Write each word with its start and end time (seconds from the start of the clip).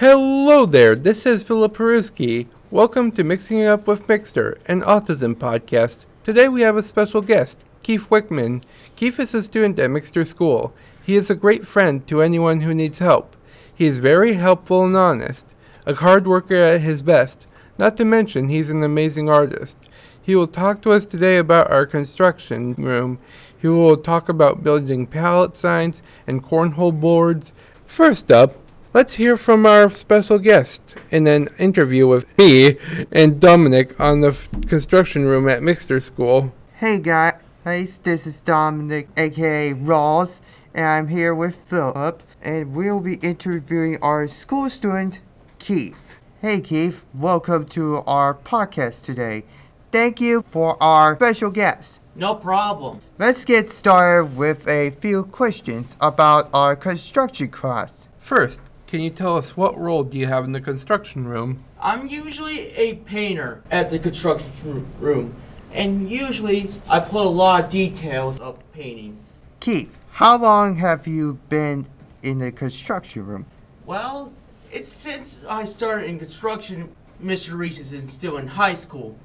Hello 0.00 0.64
there, 0.64 0.96
this 0.96 1.26
is 1.26 1.42
Philip 1.42 1.76
Peruski. 1.76 2.46
Welcome 2.70 3.12
to 3.12 3.22
Mixing 3.22 3.58
It 3.58 3.66
Up 3.66 3.86
with 3.86 4.06
Mixter, 4.06 4.56
an 4.64 4.80
autism 4.80 5.34
podcast. 5.34 6.06
Today 6.22 6.48
we 6.48 6.62
have 6.62 6.78
a 6.78 6.82
special 6.82 7.20
guest, 7.20 7.66
Keith 7.82 8.08
Wickman. 8.08 8.62
Keith 8.96 9.20
is 9.20 9.34
a 9.34 9.42
student 9.42 9.78
at 9.78 9.90
Mixter 9.90 10.26
School. 10.26 10.72
He 11.02 11.16
is 11.16 11.28
a 11.28 11.34
great 11.34 11.66
friend 11.66 12.06
to 12.06 12.22
anyone 12.22 12.60
who 12.60 12.72
needs 12.72 12.96
help. 12.96 13.36
He 13.74 13.84
is 13.84 13.98
very 13.98 14.32
helpful 14.32 14.86
and 14.86 14.96
honest, 14.96 15.54
a 15.84 15.94
hard 15.94 16.26
worker 16.26 16.54
at 16.54 16.80
his 16.80 17.02
best, 17.02 17.46
not 17.76 17.98
to 17.98 18.04
mention 18.06 18.48
he's 18.48 18.70
an 18.70 18.82
amazing 18.82 19.28
artist. 19.28 19.76
He 20.22 20.34
will 20.34 20.46
talk 20.46 20.80
to 20.80 20.92
us 20.92 21.04
today 21.04 21.36
about 21.36 21.70
our 21.70 21.84
construction 21.84 22.72
room. 22.76 23.18
He 23.54 23.68
will 23.68 23.98
talk 23.98 24.30
about 24.30 24.64
building 24.64 25.06
pallet 25.06 25.58
signs 25.58 26.00
and 26.26 26.42
cornhole 26.42 26.98
boards. 26.98 27.52
First 27.84 28.32
up, 28.32 28.56
Let's 28.92 29.14
hear 29.14 29.36
from 29.36 29.66
our 29.66 29.88
special 29.88 30.40
guest 30.40 30.96
in 31.12 31.28
an 31.28 31.48
interview 31.60 32.08
with 32.08 32.26
me 32.36 32.76
and 33.12 33.38
Dominic 33.38 33.98
on 34.00 34.20
the 34.20 34.30
f- 34.30 34.48
construction 34.66 35.26
room 35.26 35.48
at 35.48 35.60
Mixter 35.60 36.02
School. 36.02 36.52
Hey 36.74 36.98
guys, 36.98 37.98
this 38.02 38.26
is 38.26 38.40
Dominic, 38.40 39.08
aka 39.16 39.74
Ross, 39.74 40.40
and 40.74 40.84
I'm 40.84 41.06
here 41.06 41.32
with 41.32 41.54
Philip, 41.54 42.20
and 42.42 42.74
we'll 42.74 43.00
be 43.00 43.14
interviewing 43.22 43.96
our 44.02 44.26
school 44.26 44.68
student, 44.68 45.20
Keith. 45.60 46.18
Hey 46.40 46.60
Keith, 46.60 47.04
welcome 47.14 47.66
to 47.66 47.98
our 48.08 48.34
podcast 48.34 49.04
today. 49.04 49.44
Thank 49.92 50.20
you 50.20 50.42
for 50.42 50.76
our 50.82 51.14
special 51.14 51.52
guest. 51.52 52.00
No 52.16 52.34
problem. 52.34 53.02
Let's 53.20 53.44
get 53.44 53.70
started 53.70 54.36
with 54.36 54.66
a 54.66 54.90
few 54.90 55.22
questions 55.26 55.96
about 56.00 56.50
our 56.52 56.74
construction 56.74 57.50
class. 57.50 58.08
First, 58.18 58.60
can 58.90 59.00
you 59.00 59.10
tell 59.10 59.36
us 59.36 59.56
what 59.56 59.78
role 59.78 60.02
do 60.02 60.18
you 60.18 60.26
have 60.26 60.44
in 60.44 60.50
the 60.50 60.60
construction 60.60 61.24
room? 61.28 61.62
I'm 61.80 62.08
usually 62.08 62.72
a 62.72 62.94
painter 62.96 63.62
at 63.70 63.88
the 63.88 64.00
construction 64.00 64.84
room, 64.98 65.36
and 65.72 66.10
usually 66.10 66.70
I 66.88 66.98
put 66.98 67.24
a 67.24 67.28
lot 67.28 67.64
of 67.64 67.70
details 67.70 68.40
of 68.40 68.58
painting. 68.72 69.16
Keith, 69.60 69.96
how 70.10 70.36
long 70.38 70.76
have 70.78 71.06
you 71.06 71.34
been 71.48 71.86
in 72.24 72.40
the 72.40 72.50
construction 72.50 73.24
room? 73.24 73.46
Well, 73.86 74.32
it's 74.72 74.92
since 74.92 75.44
I 75.48 75.66
started 75.66 76.10
in 76.10 76.18
construction, 76.18 76.92
Mr. 77.22 77.56
Reese 77.56 77.92
is 77.92 78.12
still 78.12 78.38
in 78.38 78.48
high 78.48 78.74
school, 78.74 79.16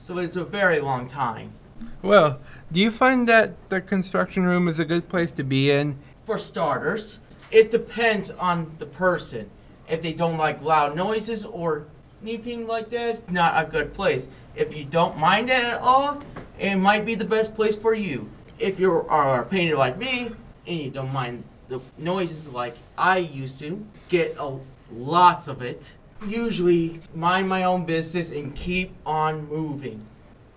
so 0.00 0.18
it's 0.18 0.36
a 0.36 0.44
very 0.44 0.80
long 0.80 1.06
time. 1.06 1.54
Well, 2.02 2.40
do 2.70 2.78
you 2.78 2.90
find 2.90 3.26
that 3.28 3.70
the 3.70 3.80
construction 3.80 4.44
room 4.44 4.68
is 4.68 4.78
a 4.78 4.84
good 4.84 5.08
place 5.08 5.32
to 5.32 5.44
be 5.44 5.70
in? 5.70 5.98
For 6.24 6.36
starters, 6.38 7.20
it 7.54 7.70
depends 7.70 8.32
on 8.32 8.74
the 8.78 8.86
person. 8.86 9.48
If 9.88 10.02
they 10.02 10.12
don't 10.12 10.36
like 10.36 10.60
loud 10.60 10.96
noises 10.96 11.44
or 11.44 11.86
anything 12.20 12.66
like 12.66 12.90
that, 12.90 13.30
not 13.30 13.64
a 13.64 13.70
good 13.70 13.94
place. 13.94 14.26
If 14.56 14.74
you 14.74 14.84
don't 14.84 15.16
mind 15.18 15.50
it 15.50 15.62
at 15.62 15.80
all, 15.80 16.20
it 16.58 16.74
might 16.74 17.06
be 17.06 17.14
the 17.14 17.24
best 17.24 17.54
place 17.54 17.76
for 17.76 17.94
you. 17.94 18.28
If 18.58 18.80
you 18.80 18.90
are 18.90 19.42
a 19.42 19.46
painter 19.46 19.76
like 19.76 19.96
me 19.98 20.32
and 20.66 20.78
you 20.80 20.90
don't 20.90 21.12
mind 21.12 21.44
the 21.68 21.80
noises 21.96 22.48
like 22.48 22.76
I 22.98 23.18
used 23.18 23.60
to, 23.60 23.86
get 24.08 24.36
a, 24.36 24.58
lots 24.90 25.46
of 25.46 25.62
it. 25.62 25.94
Usually 26.26 26.98
mind 27.14 27.48
my 27.48 27.62
own 27.62 27.84
business 27.84 28.32
and 28.32 28.52
keep 28.56 28.92
on 29.06 29.46
moving. 29.48 30.04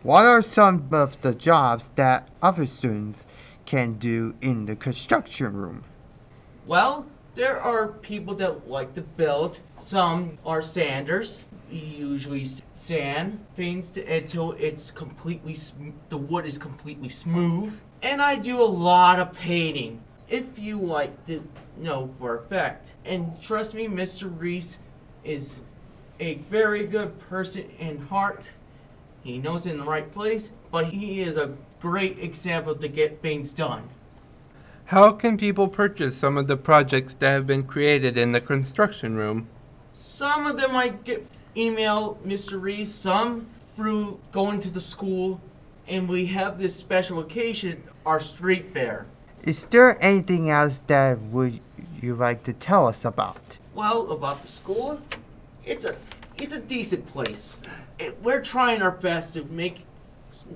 What 0.02 0.26
are 0.26 0.42
some 0.42 0.88
of 0.92 1.22
the 1.22 1.36
jobs 1.36 1.90
that 1.94 2.30
other 2.42 2.66
students 2.66 3.28
can 3.66 4.00
do 4.00 4.34
in 4.42 4.66
the 4.66 4.76
construction 4.76 5.54
room? 5.54 5.84
Well, 6.68 7.06
there 7.36 7.58
are 7.62 7.88
people 7.88 8.36
that 8.36 8.68
like 8.70 8.94
to 8.96 9.02
build. 9.02 9.62
Some 9.78 10.38
are 10.46 10.62
sanders. 10.62 11.46
We 11.72 11.78
usually 11.78 12.46
sand 12.74 13.46
things 13.56 13.90
to, 13.92 14.06
until 14.06 14.52
it's 14.52 14.92
completely 14.92 15.56
sm- 15.56 15.92
the 16.10 16.18
wood 16.18 16.46
is 16.46 16.58
completely 16.58 17.08
smooth. 17.08 17.80
And 18.04 18.22
I 18.22 18.36
do 18.36 18.62
a 18.62 18.66
lot 18.68 19.18
of 19.18 19.32
painting. 19.32 20.04
If 20.28 20.60
you 20.60 20.78
like 20.78 21.26
to 21.28 21.48
know 21.78 22.14
for 22.20 22.38
a 22.38 22.42
fact. 22.42 22.96
And 23.06 23.42
trust 23.42 23.74
me, 23.74 23.88
Mr. 23.88 24.30
Reese 24.38 24.78
is 25.24 25.62
a 26.20 26.36
very 26.50 26.86
good 26.86 27.18
person 27.18 27.70
in 27.80 27.98
heart. 27.98 28.52
He 29.24 29.38
knows 29.38 29.66
in 29.66 29.78
the 29.78 29.86
right 29.86 30.12
place, 30.12 30.52
but 30.70 30.88
he 30.88 31.22
is 31.22 31.38
a 31.38 31.56
great 31.80 32.20
example 32.20 32.76
to 32.76 32.90
get 32.90 33.22
things 33.22 33.54
done. 33.54 33.90
How 34.88 35.12
can 35.12 35.38
people 35.38 35.68
purchase 35.68 36.16
some 36.16 36.38
of 36.38 36.48
the 36.48 36.56
projects 36.56 37.14
that 37.16 37.32
have 37.32 37.46
been 37.46 37.64
created 37.64 38.18
in 38.18 38.32
the 38.32 38.40
construction 38.40 39.18
room? 39.18 39.50
Some 39.92 40.48
of 40.48 40.56
them 40.56 40.78
I 40.78 40.88
get 40.88 41.28
email 41.58 42.18
Mr. 42.26 42.62
Reese, 42.62 42.96
some 42.96 43.48
through 43.76 44.18
going 44.32 44.62
to 44.62 44.70
the 44.70 44.80
school, 44.80 45.42
and 45.90 46.08
we 46.08 46.28
have 46.28 46.58
this 46.58 46.74
special 46.74 47.20
occasion, 47.20 47.84
our 48.06 48.22
street 48.22 48.72
fair. 48.74 49.08
Is 49.44 49.66
there 49.66 50.02
anything 50.02 50.50
else 50.50 50.78
that 50.88 51.20
would 51.20 51.60
you 52.02 52.16
like 52.16 52.44
to 52.44 52.54
tell 52.54 52.88
us 52.88 53.04
about? 53.04 53.58
Well, 53.76 54.10
about 54.10 54.42
the 54.42 54.48
school, 54.48 55.02
it's 55.66 55.84
a 55.84 55.98
it's 56.38 56.54
a 56.54 56.62
decent 56.62 57.06
place. 57.08 57.58
It, 58.00 58.24
we're 58.24 58.42
trying 58.42 58.82
our 58.82 58.92
best 58.92 59.34
to 59.34 59.44
make 59.44 59.82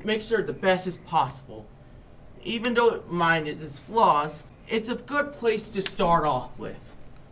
make 0.05 0.21
sure 0.21 0.41
the 0.41 0.53
best 0.53 0.87
is 0.87 0.99
possible. 0.99 1.65
Even 2.43 2.73
though 2.73 3.03
mine 3.07 3.45
is 3.45 3.61
its 3.61 3.79
flaws, 3.79 4.43
it's 4.67 4.89
a 4.89 4.95
good 4.95 5.33
place 5.33 5.69
to 5.69 5.81
start 5.81 6.25
off 6.25 6.49
with. 6.57 6.77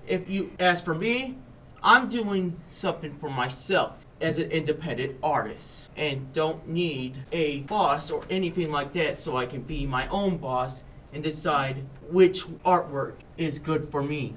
If 0.07 0.29
you 0.29 0.51
ask 0.59 0.85
for 0.85 0.93
me, 0.93 1.37
I'm 1.81 2.09
doing 2.09 2.59
something 2.67 3.15
for 3.15 3.29
myself 3.29 4.05
as 4.21 4.37
an 4.37 4.51
independent 4.51 5.17
artist 5.23 5.89
and 5.95 6.31
don't 6.33 6.67
need 6.67 7.17
a 7.31 7.61
boss 7.61 8.11
or 8.11 8.23
anything 8.29 8.71
like 8.71 8.91
that 8.93 9.17
so 9.17 9.37
I 9.37 9.45
can 9.45 9.61
be 9.61 9.85
my 9.85 10.07
own 10.09 10.37
boss 10.37 10.83
and 11.13 11.23
decide 11.23 11.83
which 12.09 12.45
artwork 12.63 13.13
is 13.37 13.57
good 13.59 13.89
for 13.89 14.03
me. 14.03 14.35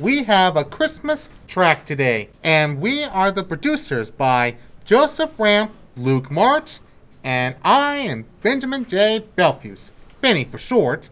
We 0.00 0.24
have 0.24 0.56
a 0.56 0.64
Christmas 0.64 1.28
track 1.46 1.84
today, 1.84 2.30
and 2.42 2.80
we 2.80 3.04
are 3.04 3.30
the 3.30 3.44
producers 3.44 4.10
by 4.10 4.56
Josef 4.84 5.30
Ramp, 5.38 5.72
Luke 5.96 6.30
March, 6.30 6.78
and 7.22 7.56
I 7.62 7.96
am 7.96 8.24
Benjamin 8.40 8.84
J. 8.84 9.24
Belfuse, 9.36 9.90
Benny 10.20 10.44
for 10.44 10.58
short. 10.58 11.10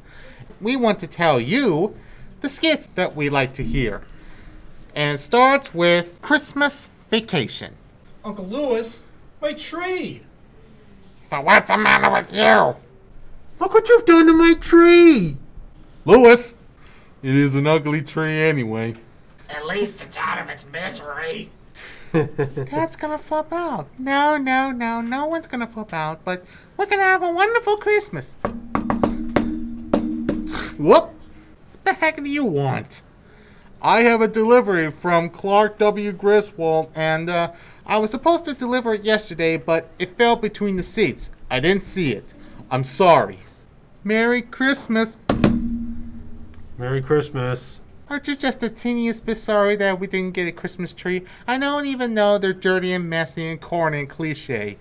We 0.60 0.76
want 0.76 0.98
to 1.00 1.06
tell 1.06 1.40
you 1.40 1.96
the 2.40 2.48
skits 2.48 2.88
that 2.94 3.14
we 3.14 3.28
like 3.28 3.52
to 3.54 3.62
hear. 3.62 4.02
And 4.94 5.16
it 5.16 5.18
starts 5.18 5.74
with 5.74 6.20
Christmas 6.22 6.90
Vacation. 7.10 7.74
Uncle 8.24 8.46
Lewis, 8.46 9.04
my 9.40 9.52
tree. 9.52 10.22
So 11.24 11.40
what's 11.40 11.70
the 11.70 11.76
matter 11.76 12.10
with 12.10 12.32
you? 12.32 12.76
Look 13.58 13.74
what 13.74 13.88
you've 13.88 14.04
done 14.04 14.26
to 14.26 14.32
my 14.32 14.54
tree! 14.54 15.36
Lewis! 16.04 16.54
It 17.22 17.34
is 17.34 17.54
an 17.54 17.66
ugly 17.66 18.02
tree 18.02 18.40
anyway. 18.42 18.94
At 19.48 19.66
least 19.66 20.02
it's 20.02 20.16
out 20.16 20.38
of 20.38 20.48
its 20.50 20.66
misery. 20.66 21.50
That's 22.12 22.96
gonna 22.96 23.18
flip 23.18 23.52
out. 23.52 23.88
No, 23.98 24.36
no, 24.36 24.70
no, 24.70 25.00
no 25.00 25.26
one's 25.26 25.46
gonna 25.46 25.66
flip 25.66 25.92
out, 25.92 26.24
but 26.24 26.44
we're 26.76 26.86
gonna 26.86 27.02
have 27.02 27.22
a 27.22 27.30
wonderful 27.30 27.76
Christmas. 27.76 28.34
Whoop! 30.78 31.04
What 31.04 31.84
the 31.84 31.94
heck 31.94 32.16
do 32.16 32.28
you 32.28 32.44
want? 32.44 33.02
I 33.80 34.00
have 34.00 34.20
a 34.20 34.28
delivery 34.28 34.90
from 34.90 35.30
Clark 35.30 35.78
W. 35.78 36.12
Griswold, 36.12 36.90
and 36.94 37.30
uh, 37.30 37.52
I 37.86 37.98
was 37.98 38.10
supposed 38.10 38.44
to 38.46 38.54
deliver 38.54 38.94
it 38.94 39.04
yesterday, 39.04 39.56
but 39.56 39.88
it 39.98 40.16
fell 40.18 40.36
between 40.36 40.76
the 40.76 40.82
seats. 40.82 41.30
I 41.50 41.60
didn't 41.60 41.82
see 41.82 42.12
it. 42.12 42.34
I'm 42.70 42.84
sorry. 42.84 43.38
Merry 44.02 44.42
Christmas. 44.42 45.18
Merry 46.78 47.00
Christmas. 47.00 47.80
Aren't 48.08 48.28
you 48.28 48.36
just 48.36 48.60
the 48.60 48.70
teeniest 48.70 49.26
bit 49.26 49.38
sorry 49.38 49.76
that 49.76 49.98
we 49.98 50.06
didn't 50.06 50.34
get 50.34 50.46
a 50.46 50.52
Christmas 50.52 50.92
tree? 50.92 51.22
I 51.46 51.58
don't 51.58 51.86
even 51.86 52.14
know 52.14 52.38
they're 52.38 52.52
dirty 52.52 52.92
and 52.92 53.08
messy 53.08 53.48
and 53.48 53.60
corny 53.60 54.00
and 54.00 54.08
cliche. 54.08 54.78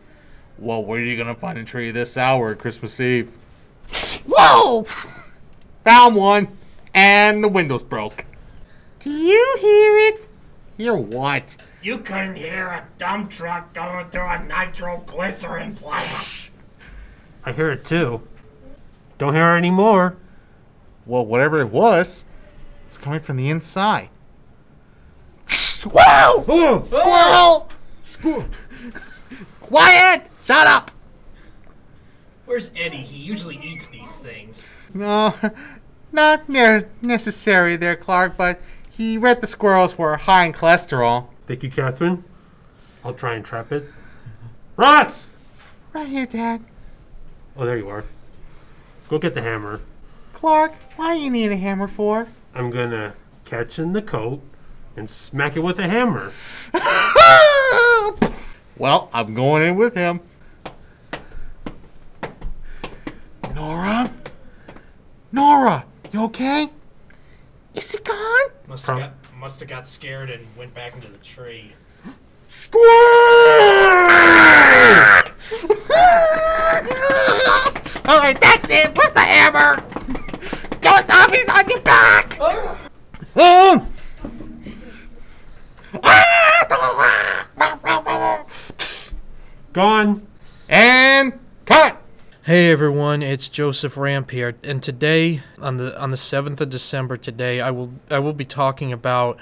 Well, 0.58 0.84
where 0.84 1.00
are 1.00 1.04
you 1.04 1.18
gonna 1.18 1.36
find 1.36 1.58
a 1.58 1.64
tree 1.64 1.92
this 1.92 2.18
hour 2.18 2.54
Christmas 2.56 3.00
Eve? 3.00 3.32
Whoa! 4.28 4.86
Found 5.86 6.16
one, 6.16 6.58
and 6.96 7.44
the 7.44 7.48
windows 7.48 7.84
broke. 7.84 8.26
Do 9.00 9.12
you 9.12 9.58
hear 9.60 9.98
it? 10.00 10.28
Hear 10.78 10.96
what? 10.96 11.56
You 11.84 12.00
couldn't 12.00 12.38
hear 12.38 12.66
a 12.66 12.88
dump 12.98 13.30
truck 13.30 13.72
going 13.74 14.10
through 14.10 14.28
a 14.28 14.44
nitroglycerin 14.44 15.76
plant. 15.76 16.50
I 17.46 17.52
hear 17.52 17.70
it 17.70 17.86
too. 17.86 18.22
Don't 19.20 19.36
hear 19.36 19.54
it 19.54 19.60
anymore. 19.60 20.18
Well, 21.06 21.24
whatever 21.24 21.62
it 21.62 21.70
was, 21.70 22.26
it's 22.88 22.98
coming 22.98 23.20
from 23.20 23.38
the 23.38 23.52
inside. 23.52 24.10
Whoa! 25.86 26.44
Oh, 26.48 27.68
Squirrel! 28.02 28.50
Quiet! 29.62 30.24
Shut 30.44 30.66
up! 30.66 30.90
Where's 32.46 32.72
Eddie? 32.76 32.98
He 32.98 33.18
usually 33.18 33.58
eats 33.58 33.86
these 33.86 34.12
things. 34.14 34.68
No, 34.96 35.36
not 36.14 36.48
ne- 36.48 36.86
necessary 37.02 37.76
there, 37.76 37.98
Clark, 37.98 38.38
but 38.38 38.62
He 38.90 39.18
read 39.18 39.42
the 39.42 39.48
squirrels 39.48 39.98
were 39.98 40.16
high 40.16 40.46
in 40.46 40.54
cholesterol. 40.54 41.28
Thank 41.48 41.64
you, 41.64 41.70
Catherine. 41.70 42.24
I'll 43.04 43.14
try 43.14 43.36
and 43.36 43.44
trap 43.44 43.74
it. 43.74 43.84
Russ! 44.78 45.30
Right 45.92 46.08
here, 46.08 46.26
Dad. 46.26 46.62
Oh, 47.58 47.66
there 47.66 47.78
you 47.78 47.90
are. 47.90 48.06
Go 49.10 49.20
get 49.20 49.36
the 49.36 49.42
hammer. 49.42 49.82
Clark, 50.34 50.74
why 50.96 51.16
do 51.16 51.22
you 51.22 51.30
need 51.30 51.52
a 51.52 51.58
hammer 51.58 51.90
for? 51.90 52.28
I'm 52.54 52.72
gonna 52.72 53.14
catch 53.44 53.78
in 53.78 53.92
the 53.92 54.02
coat 54.02 54.42
and 54.96 55.10
smack 55.10 55.58
it 55.58 55.60
with 55.60 55.78
a 55.78 55.90
hammer. 55.90 56.32
well, 58.78 59.10
I'm 59.14 59.34
going 59.34 59.64
in 59.64 59.76
with 59.76 59.94
him. 59.94 60.22
Okay? 66.26 66.70
Is 67.74 67.92
he 67.92 67.98
gone? 68.00 68.50
Must 68.68 68.86
Prob- 68.86 69.00
have 69.00 69.12
got, 69.12 69.34
must 69.40 69.60
have 69.60 69.70
got 69.70 69.88
scared 69.88 70.30
and 70.30 70.46
went 70.58 70.74
back 70.74 70.96
into 70.96 71.08
the 71.08 71.18
tree. 71.20 71.74
Squirrel! 72.48 72.86
All 78.08 78.20
right, 78.20 78.40
that's 78.40 78.70
it. 78.70 78.96
Where's 78.98 79.14
the 79.14 79.20
hammer? 79.20 79.84
Don't 80.82 81.08
zombies 81.08 81.50
on 81.50 81.70
your 81.70 81.82
back. 81.82 82.40
Um. 82.40 83.92
Gone! 89.74 90.26
And 90.70 91.34
cut. 91.34 91.45
Hey 92.46 92.70
everyone, 92.70 93.24
it's 93.24 93.50
Josef 93.50 93.98
Ramp 93.98 94.30
here, 94.30 94.54
and 94.64 94.84
today 94.84 95.42
on 95.58 95.78
the 95.78 96.00
on 96.00 96.12
the 96.12 96.16
seventh 96.16 96.62
of 96.62 96.70
December 96.70 97.18
today, 97.18 97.60
I 97.60 97.72
will 97.72 97.92
I 98.12 98.20
will 98.20 98.34
be 98.34 98.46
talking 98.46 98.94
about 98.94 99.40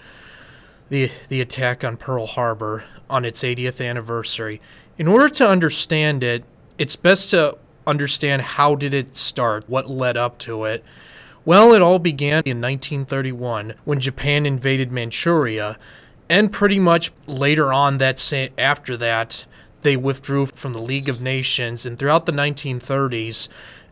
the 0.87 1.11
the 1.27 1.41
attack 1.41 1.83
on 1.83 1.97
Pearl 1.97 2.25
Harbor 2.25 2.85
on 3.09 3.25
its 3.25 3.43
80th 3.43 3.85
anniversary. 3.85 4.61
In 4.97 5.09
order 5.09 5.27
to 5.27 5.45
understand 5.45 6.23
it, 6.23 6.45
it's 6.77 6.95
best 6.95 7.31
to 7.31 7.57
understand 7.85 8.41
how 8.41 8.73
did 8.73 8.93
it 8.93 9.17
start, 9.17 9.65
what 9.67 9.89
led 9.89 10.15
up 10.15 10.37
to 10.37 10.63
it. 10.63 10.81
Well, 11.43 11.73
it 11.73 11.81
all 11.81 11.99
began 11.99 12.43
in 12.45 12.61
1931 12.61 13.73
when 13.83 13.99
Japan 13.99 14.45
invaded 14.45 14.93
Manchuria, 14.93 15.77
and 16.29 16.53
pretty 16.53 16.79
much 16.79 17.11
later 17.27 17.73
on 17.73 17.97
that 17.97 18.17
sa- 18.17 18.47
after 18.57 18.95
that, 18.95 19.43
they 19.83 19.97
withdrew 19.97 20.47
from 20.47 20.73
the 20.73 20.81
League 20.81 21.09
of 21.09 21.21
Nations, 21.21 21.85
and 21.85 21.99
throughout 21.99 22.25
the 22.25 22.31
1930s, 22.31 23.47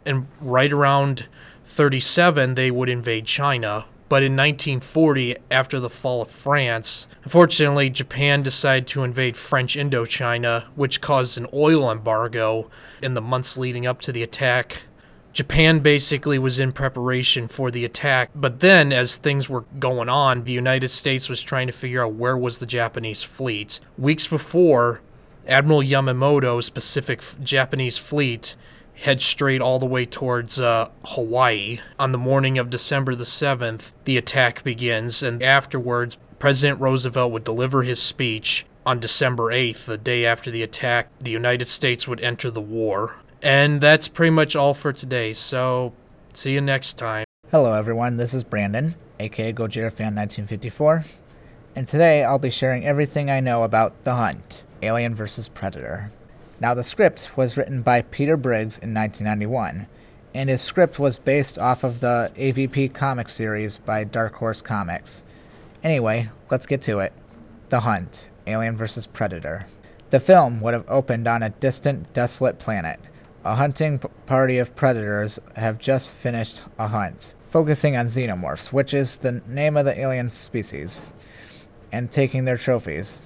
and 0.05 0.27
right 0.39 0.71
around 0.71 1.27
37, 1.65 2.55
they 2.55 2.71
would 2.71 2.89
invade 2.89 3.25
China. 3.25 3.85
But 4.09 4.23
in 4.23 4.33
1940, 4.33 5.37
after 5.49 5.79
the 5.79 5.89
fall 5.89 6.21
of 6.21 6.29
France, 6.29 7.07
unfortunately, 7.23 7.89
Japan 7.89 8.43
decided 8.43 8.87
to 8.87 9.03
invade 9.03 9.37
French 9.37 9.77
Indochina, 9.77 10.65
which 10.75 10.99
caused 10.99 11.37
an 11.37 11.47
oil 11.53 11.89
embargo 11.89 12.69
in 13.01 13.13
the 13.13 13.21
months 13.21 13.57
leading 13.57 13.87
up 13.87 14.01
to 14.01 14.11
the 14.11 14.21
attack. 14.21 14.83
Japan 15.31 15.79
basically 15.79 16.37
was 16.37 16.59
in 16.59 16.73
preparation 16.73 17.47
for 17.47 17.71
the 17.71 17.85
attack, 17.85 18.31
but 18.35 18.59
then 18.59 18.91
as 18.91 19.15
things 19.15 19.47
were 19.47 19.63
going 19.79 20.09
on, 20.09 20.43
the 20.43 20.51
United 20.51 20.89
States 20.89 21.29
was 21.29 21.41
trying 21.41 21.67
to 21.67 21.73
figure 21.73 22.03
out 22.03 22.15
where 22.15 22.37
was 22.37 22.59
the 22.59 22.65
Japanese 22.65 23.23
fleet. 23.23 23.79
Weeks 23.97 24.27
before, 24.27 24.99
Admiral 25.47 25.81
Yamamoto's 25.81 26.69
Pacific 26.69 27.21
Japanese 27.43 27.97
fleet 27.97 28.55
head 29.01 29.21
straight 29.21 29.61
all 29.61 29.79
the 29.79 29.85
way 29.85 30.05
towards 30.05 30.59
uh, 30.59 30.89
Hawaii. 31.05 31.79
On 31.97 32.11
the 32.11 32.17
morning 32.17 32.57
of 32.57 32.69
December 32.69 33.15
the 33.15 33.23
7th, 33.23 33.91
the 34.05 34.17
attack 34.17 34.63
begins, 34.63 35.23
and 35.23 35.41
afterwards, 35.41 36.17
President 36.39 36.79
Roosevelt 36.79 37.31
would 37.31 37.43
deliver 37.43 37.83
his 37.83 38.01
speech. 38.01 38.65
On 38.85 38.99
December 38.99 39.51
8th, 39.51 39.85
the 39.85 39.97
day 39.97 40.25
after 40.25 40.49
the 40.49 40.63
attack, 40.63 41.09
the 41.19 41.31
United 41.31 41.67
States 41.67 42.07
would 42.07 42.19
enter 42.21 42.49
the 42.49 42.61
war. 42.61 43.15
And 43.41 43.81
that's 43.81 44.07
pretty 44.07 44.31
much 44.31 44.55
all 44.55 44.73
for 44.73 44.93
today, 44.93 45.33
so 45.33 45.93
see 46.33 46.53
you 46.53 46.61
next 46.61 46.93
time. 46.93 47.25
Hello, 47.51 47.73
everyone. 47.73 48.15
This 48.15 48.33
is 48.33 48.43
Branden, 48.43 48.95
aka 49.19 49.51
Gojira 49.51 49.91
Fan 49.91 50.15
1954, 50.15 51.03
and 51.75 51.87
today 51.87 52.23
I'll 52.23 52.39
be 52.39 52.49
sharing 52.49 52.85
everything 52.85 53.29
I 53.29 53.39
know 53.39 53.63
about 53.63 54.03
The 54.03 54.15
Hunt 54.15 54.65
Alien 54.81 55.15
vs. 55.15 55.47
Predator. 55.47 56.11
Now, 56.59 56.73
the 56.73 56.83
script 56.83 57.37
was 57.37 57.57
written 57.57 57.81
by 57.81 58.01
Peter 58.03 58.37
Briggs 58.37 58.77
in 58.77 58.93
1991, 58.93 59.87
and 60.33 60.49
his 60.49 60.61
script 60.61 60.99
was 60.99 61.17
based 61.17 61.57
off 61.57 61.83
of 61.83 61.99
the 61.99 62.31
AVP 62.35 62.93
comic 62.93 63.29
series 63.29 63.77
by 63.77 64.03
Dark 64.03 64.35
Horse 64.35 64.61
Comics. 64.61 65.23
Anyway, 65.83 66.29
let's 66.49 66.67
get 66.67 66.81
to 66.83 66.99
it 66.99 67.13
The 67.69 67.81
Hunt 67.81 68.29
Alien 68.45 68.77
vs. 68.77 69.07
Predator. 69.07 69.65
The 70.09 70.19
film 70.19 70.59
would 70.61 70.73
have 70.73 70.89
opened 70.89 71.27
on 71.27 71.41
a 71.41 71.49
distant, 71.49 72.11
desolate 72.13 72.59
planet. 72.59 72.99
A 73.43 73.55
hunting 73.55 73.97
p- 73.97 74.09
party 74.25 74.57
of 74.57 74.75
predators 74.75 75.39
have 75.55 75.79
just 75.79 76.15
finished 76.15 76.61
a 76.77 76.89
hunt, 76.89 77.33
focusing 77.49 77.95
on 77.95 78.07
xenomorphs, 78.07 78.73
which 78.73 78.93
is 78.93 79.15
the 79.15 79.41
name 79.47 79.77
of 79.77 79.85
the 79.85 79.99
alien 79.99 80.29
species, 80.29 81.03
and 81.91 82.11
taking 82.11 82.45
their 82.45 82.57
trophies. 82.57 83.21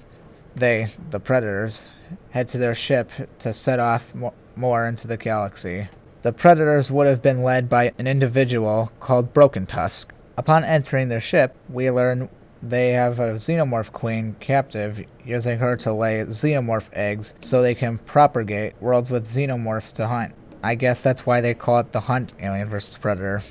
They, 0.54 0.88
the 1.10 1.20
predators, 1.20 1.86
head 2.30 2.48
to 2.48 2.58
their 2.58 2.74
ship 2.74 3.10
to 3.40 3.52
set 3.52 3.78
off 3.78 4.14
mo- 4.14 4.34
more 4.54 4.86
into 4.86 5.06
the 5.06 5.16
galaxy. 5.16 5.88
The 6.22 6.32
predators 6.32 6.90
would 6.90 7.06
have 7.06 7.22
been 7.22 7.42
led 7.42 7.68
by 7.68 7.92
an 7.98 8.06
individual 8.06 8.90
called 9.00 9.32
Broken 9.32 9.66
Tusk. 9.66 10.12
Upon 10.36 10.64
entering 10.64 11.08
their 11.08 11.20
ship, 11.20 11.54
we 11.68 11.90
learn 11.90 12.28
they 12.62 12.90
have 12.90 13.18
a 13.20 13.34
xenomorph 13.34 13.92
queen 13.92 14.34
captive, 14.40 15.04
using 15.24 15.58
her 15.58 15.76
to 15.76 15.92
lay 15.92 16.24
xenomorph 16.24 16.88
eggs 16.92 17.34
so 17.40 17.62
they 17.62 17.74
can 17.74 17.98
propagate 17.98 18.80
worlds 18.80 19.10
with 19.10 19.26
xenomorphs 19.26 19.92
to 19.94 20.08
hunt. 20.08 20.34
I 20.62 20.74
guess 20.74 21.02
that's 21.02 21.24
why 21.24 21.40
they 21.40 21.54
call 21.54 21.78
it 21.78 21.92
the 21.92 22.00
Hunt 22.00 22.32
Alien 22.40 22.68
vs. 22.68 22.96
Predator. 22.98 23.42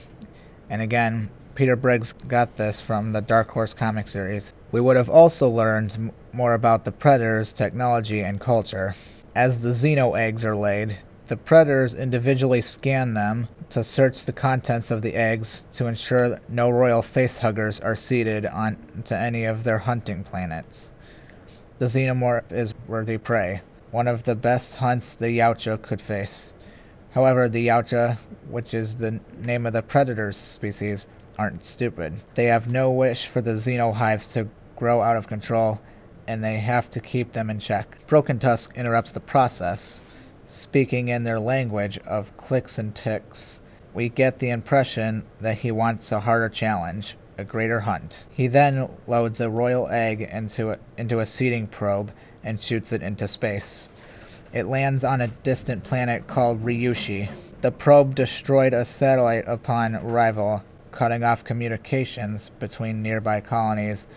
And 0.70 0.82
again, 0.82 1.30
Peter 1.56 1.78
Briggs 1.78 2.12
got 2.12 2.58
this 2.58 2.82
from 2.82 3.14
the 3.14 3.22
Dark 3.22 3.52
Horse 3.52 3.74
comic 3.74 4.10
series. 4.10 4.52
We 4.74 4.82
would 4.82 4.98
have 4.98 5.10
also 5.10 5.50
learned 5.50 6.12
more 6.34 6.54
about 6.54 6.84
the 6.84 6.92
Predator's 6.92 7.54
technology 7.54 8.20
and 8.20 8.42
culture. 8.42 8.94
As 9.34 9.62
the 9.62 9.70
Xeno 9.70 10.20
eggs 10.20 10.44
are 10.44 10.56
laid, 10.56 10.98
the 11.28 11.38
Predators 11.38 11.96
individually 11.96 12.60
scan 12.60 13.14
them 13.14 13.48
to 13.70 13.86
search 13.86 14.26
the 14.26 14.34
contents 14.34 14.92
of 14.92 15.02
the 15.02 15.16
eggs 15.16 15.66
to 15.72 15.88
ensure 15.88 16.42
no 16.50 16.70
royal 16.70 17.02
facehuggers 17.02 17.84
are 17.84 17.96
seeded 17.96 18.46
onto 18.46 19.16
any 19.16 19.46
of 19.46 19.64
their 19.64 19.80
hunting 19.80 20.26
planets. 20.26 20.92
The 21.80 21.86
Xenomorph 21.86 22.52
is 22.52 22.74
worthy 22.86 23.18
prey, 23.18 23.62
one 23.92 24.10
of 24.10 24.24
the 24.24 24.36
best 24.36 24.76
hunts 24.76 25.16
the 25.16 25.28
Yautja 25.28 25.82
could 25.82 26.02
face. 26.02 26.52
However, 27.12 27.48
the 27.48 27.66
Yautja, 27.66 28.18
which 28.50 28.74
is 28.74 28.98
the 28.98 29.22
name 29.38 29.66
of 29.66 29.72
the 29.72 29.82
predator's 29.82 30.36
species, 30.36 31.08
aren't 31.38 31.66
stupid. 31.66 32.16
They 32.36 32.46
have 32.46 32.68
no 32.68 32.92
wish 32.92 33.28
for 33.28 33.42
the 33.42 33.54
xenohives 33.54 34.32
to 34.34 34.50
grow 34.76 35.02
out 35.02 35.18
of 35.18 35.28
control, 35.28 35.80
and 36.28 36.44
they 36.44 36.58
have 36.58 36.90
to 36.92 37.00
keep 37.00 37.32
them 37.32 37.50
in 37.50 37.60
check. 37.60 38.06
Broken 38.08 38.40
Tusk 38.40 38.76
interrupts 38.76 39.12
the 39.12 39.20
process, 39.20 40.02
speaking 40.48 41.08
in 41.08 41.24
their 41.24 41.40
language 41.40 41.98
of 42.00 42.36
clicks 42.38 42.78
and 42.78 42.96
ticks. 42.96 43.60
We 43.94 44.10
get 44.10 44.40
the 44.40 44.50
impression 44.50 45.26
that 45.40 45.60
he 45.60 45.72
wants 45.72 46.12
a 46.12 46.20
harder 46.20 46.50
challenge, 46.50 47.16
a 47.38 47.44
greater 47.44 47.82
hunt. 47.82 48.26
He 48.30 48.48
then 48.48 48.90
loads 49.08 49.40
a 49.40 49.50
royal 49.50 49.88
egg 49.90 50.22
into 50.22 50.72
a, 50.72 50.80
into 50.98 51.20
a 51.20 51.26
seeding 51.26 51.68
probe 51.68 52.12
and 52.44 52.60
shoots 52.60 52.92
it 52.92 53.02
into 53.02 53.28
space. 53.28 53.88
It 54.54 54.68
lands 54.68 55.04
on 55.04 55.22
a 55.22 55.28
distant 55.28 55.84
planet 55.84 56.28
called 56.28 56.64
Ryushi. 56.64 57.30
The 57.62 57.72
probe 57.72 58.16
destroyed 58.16 58.74
a 58.74 58.86
satellite 58.86 59.46
upon 59.48 59.96
arrival, 59.96 60.64
cutting 60.96 61.24
off 61.24 61.44
communications 61.44 62.50
between 62.58 63.04
nearby 63.04 63.42
colonies 63.42 64.08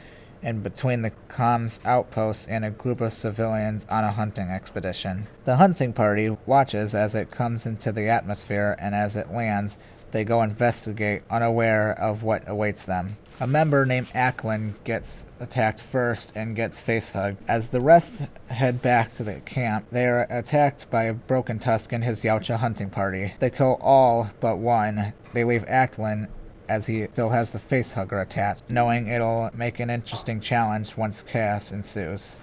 and 0.42 0.62
between 0.62 1.02
the 1.02 1.12
comms 1.28 1.80
outpost 1.84 2.48
and 2.48 2.64
a 2.64 2.70
group 2.70 3.00
of 3.00 3.12
civilians 3.12 3.86
on 3.90 4.04
a 4.04 4.12
hunting 4.12 4.48
expedition. 4.48 5.26
The 5.44 5.56
hunting 5.56 5.92
party 5.92 6.36
watches 6.46 6.94
as 6.94 7.14
it 7.14 7.30
comes 7.30 7.66
into 7.66 7.90
the 7.90 8.08
atmosphere, 8.08 8.76
and 8.78 8.94
as 8.94 9.16
it 9.16 9.32
lands, 9.32 9.76
they 10.12 10.24
go 10.24 10.42
investigate, 10.42 11.22
unaware 11.28 11.92
of 11.92 12.22
what 12.22 12.48
awaits 12.48 12.84
them. 12.84 13.16
A 13.40 13.46
member 13.46 13.86
named 13.86 14.08
Ackland 14.14 14.74
gets 14.82 15.26
attacked 15.38 15.82
first 15.82 16.32
and 16.34 16.56
gets 16.56 16.82
facehugged. 16.82 17.36
As 17.46 17.70
the 17.70 17.80
rest 17.80 18.22
head 18.48 18.82
back 18.82 19.12
to 19.12 19.22
the 19.22 19.34
camp, 19.40 19.86
they 19.92 20.06
are 20.06 20.26
attacked 20.28 20.90
by 20.90 21.12
Broken 21.12 21.60
Tusk 21.60 21.92
and 21.92 22.02
his 22.02 22.22
Yautja 22.22 22.56
hunting 22.56 22.90
party. 22.90 23.34
They 23.38 23.50
kill 23.50 23.78
all 23.80 24.30
but 24.40 24.58
one. 24.58 25.12
They 25.34 25.44
leave 25.44 25.64
Ackland 25.68 26.28
as 26.68 26.86
he 26.86 27.06
still 27.12 27.30
has 27.30 27.50
the 27.50 27.58
facehugger 27.58 28.22
attached, 28.22 28.64
knowing 28.68 29.08
it'll 29.08 29.50
make 29.54 29.80
an 29.80 29.90
interesting 29.90 30.40
challenge 30.40 30.96
once 30.96 31.22
chaos 31.22 31.72
ensues. 31.72 32.36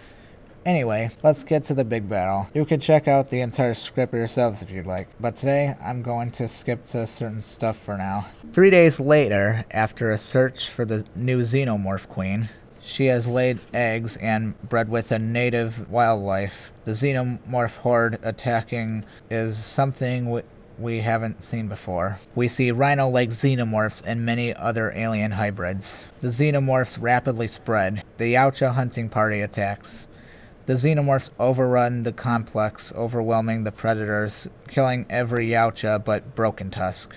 Anyway, 0.66 1.12
let's 1.22 1.44
get 1.44 1.64
to 1.64 1.76
the 1.76 1.84
big 1.84 2.10
battle. 2.10 2.48
You 2.56 2.66
can 2.66 2.80
check 2.80 3.08
out 3.08 3.30
the 3.30 3.42
entire 3.42 3.76
script 3.76 4.14
yourselves 4.14 4.64
if 4.64 4.72
you'd 4.72 4.88
like, 4.88 5.08
but 5.20 5.36
today 5.36 5.76
I'm 5.80 6.02
going 6.02 6.32
to 6.32 6.48
skip 6.48 6.88
to 6.88 7.06
certain 7.06 7.44
stuff 7.44 7.78
for 7.78 7.98
now. 7.98 8.26
Three 8.52 8.72
days 8.72 9.00
later, 9.00 9.64
after 9.70 10.12
a 10.12 10.18
search 10.18 10.70
for 10.70 10.84
the 10.84 11.06
new 11.16 11.42
Xenomorph 11.42 12.08
Queen, 12.08 12.50
she 12.82 13.06
has 13.08 13.28
laid 13.28 13.60
eggs 13.74 14.18
and 14.18 14.60
bred 14.68 14.90
with 14.90 15.12
a 15.12 15.20
native 15.20 15.90
wildlife. 15.90 16.72
The 16.86 16.92
xenomorph 16.92 17.78
horde 17.78 18.20
attacking 18.22 19.06
is 19.30 19.58
something 19.58 20.30
we, 20.80 21.02
haven't 21.02 21.44
seen 21.44 21.68
before. 21.68 22.20
We 22.36 22.48
see 22.48 22.72
rhino 22.72 23.10
like 23.10 23.30
xenomorphs 23.30 24.04
and 24.06 24.26
many 24.26 24.54
other 24.54 24.92
alien 24.96 25.32
hybrids. 25.32 26.04
The 26.22 26.30
xenomorphs 26.30 27.02
rapidly 27.02 27.48
spread. 27.48 28.04
The 28.18 28.34
Yautja 28.34 28.74
hunting 28.74 29.10
party 29.10 29.42
attacks. 29.42 30.08
The 30.66 30.74
xenomorphs 30.74 31.32
overrun 31.40 32.04
the 32.04 32.12
complex, 32.12 32.92
overwhelming 32.96 33.64
the 33.64 33.72
predators, 33.72 34.48
killing 34.68 35.06
every 35.10 35.48
Yautja 35.50 36.04
but 36.04 36.34
Broken 36.34 36.72
Tusk. 36.72 37.16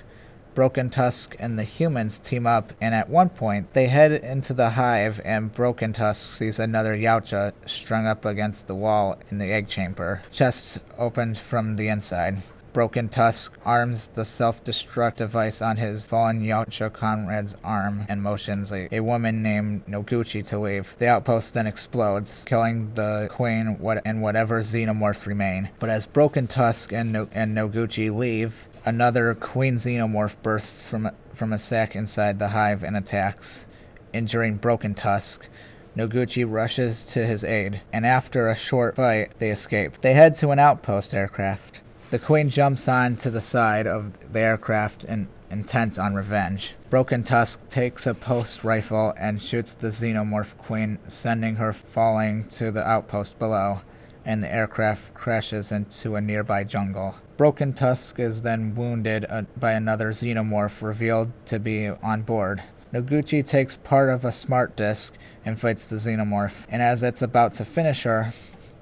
Broken 0.55 0.91
Tusk 0.91 1.37
and 1.39 1.57
the 1.57 1.65
humans 1.65 2.19
team 2.19 2.45
up, 2.45 2.73
and 2.81 2.93
at 2.93 3.09
one 3.09 3.29
point, 3.29 3.73
they 3.75 3.87
head 3.87 4.11
into 4.11 4.53
the 4.53 4.71
hive, 4.71 5.21
and 5.25 5.55
Broken 5.55 5.93
Tusk 5.93 6.37
sees 6.37 6.59
another 6.59 6.97
Yautja 6.97 7.53
strung 7.65 8.07
up 8.07 8.25
against 8.25 8.67
the 8.67 8.75
wall 8.75 9.17
in 9.31 9.39
the 9.39 9.53
egg 9.53 9.69
chamber, 9.69 10.21
chest 10.33 10.79
opened 10.99 11.39
from 11.39 11.77
the 11.77 11.87
inside. 11.87 12.43
Broken 12.73 13.09
Tusk 13.09 13.57
arms 13.65 14.09
the 14.09 14.25
self 14.25 14.63
destruct 14.63 15.17
device 15.17 15.63
on 15.63 15.77
his 15.77 16.07
fallen 16.07 16.43
Yautja 16.43 16.93
comrade's 16.93 17.57
arm 17.65 18.07
and 18.09 18.23
motions 18.23 18.73
a, 18.73 18.95
a 18.95 19.01
woman 19.01 19.43
named 19.43 19.87
Noguchi 19.87 20.45
to 20.47 20.59
leave. 20.59 20.95
The 20.99 21.09
outpost 21.09 21.55
then 21.55 21.67
explodes, 21.67 22.45
killing 22.47 22.93
the 22.95 23.29
queen 23.31 23.79
what, 23.79 24.03
and 24.05 24.23
whatever 24.23 24.61
xenomorphs 24.61 25.27
remain. 25.27 25.71
But 25.79 25.91
as 25.91 26.07
Broken 26.07 26.47
Tusk 26.47 26.93
and, 26.93 27.13
no, 27.13 27.29
and 27.33 27.57
Noguchi 27.57 28.15
leave, 28.15 28.69
another 28.85 29.35
queen 29.35 29.77
xenomorph 29.77 30.37
bursts 30.43 30.89
from, 30.89 31.11
from 31.33 31.53
a 31.53 31.59
sack 31.59 31.97
inside 31.97 32.39
the 32.39 32.49
hive 32.49 32.83
and 32.83 32.97
attacks, 32.97 33.67
injuring 34.13 34.57
Broken 34.57 34.95
Tusk. 34.95 35.49
Noguchi 35.97 36.45
rushes 36.49 37.05
to 37.07 37.27
his 37.27 37.43
aid, 37.43 37.81
and 37.93 38.07
after 38.07 38.49
a 38.49 38.55
short 38.55 38.95
fight, 38.95 39.33
they 39.39 39.51
escape. 39.51 40.01
They 40.01 40.15
head 40.15 40.37
to 40.37 40.51
an 40.51 40.61
outpost 40.61 41.13
aircraft. 41.13 41.81
The 42.11 42.19
queen 42.19 42.49
jumps 42.49 42.89
on 42.89 43.17
to 43.17 43.31
the 43.31 43.43
side 43.43 43.87
of 43.87 44.33
the 44.33 44.41
aircraft 44.41 45.05
and 45.05 45.29
intent 45.51 45.99
on 45.99 46.15
revenge. 46.15 46.75
Broken 46.89 47.23
Tusk 47.23 47.69
takes 47.69 48.07
a 48.07 48.15
post 48.15 48.65
rifle 48.65 49.13
and 49.19 49.43
shoots 49.43 49.75
the 49.75 49.89
xenomorph 49.89 50.57
queen, 50.57 51.01
sending 51.07 51.57
her 51.57 51.75
falling 51.75 52.49
to 52.49 52.71
the 52.71 52.83
outpost 52.87 53.39
below, 53.39 53.83
and 54.25 54.43
the 54.43 54.51
aircraft 54.51 55.13
crashes 55.13 55.71
into 55.71 56.17
a 56.17 56.23
nearby 56.23 56.65
jungle. 56.65 57.17
Broken 57.37 57.75
Tusk 57.75 58.19
is 58.19 58.41
then 58.41 58.75
wounded 58.75 59.27
uh, 59.29 59.43
by 59.59 59.73
another 59.73 60.09
xenomorph 60.13 60.81
revealed 60.81 61.31
to 61.45 61.59
be 61.59 61.89
on 61.89 62.23
board. 62.23 62.63
Noguchi 62.91 63.47
takes 63.47 63.77
part 63.77 64.09
of 64.09 64.25
a 64.25 64.33
smart 64.33 64.77
disk 64.77 65.13
and 65.45 65.61
fights 65.61 65.85
the 65.85 65.97
xenomorph, 65.97 66.65
and 66.71 66.81
as 66.81 67.03
it's 67.03 67.21
about 67.21 67.53
to 67.55 67.67
finish 67.67 68.05
her, 68.05 68.33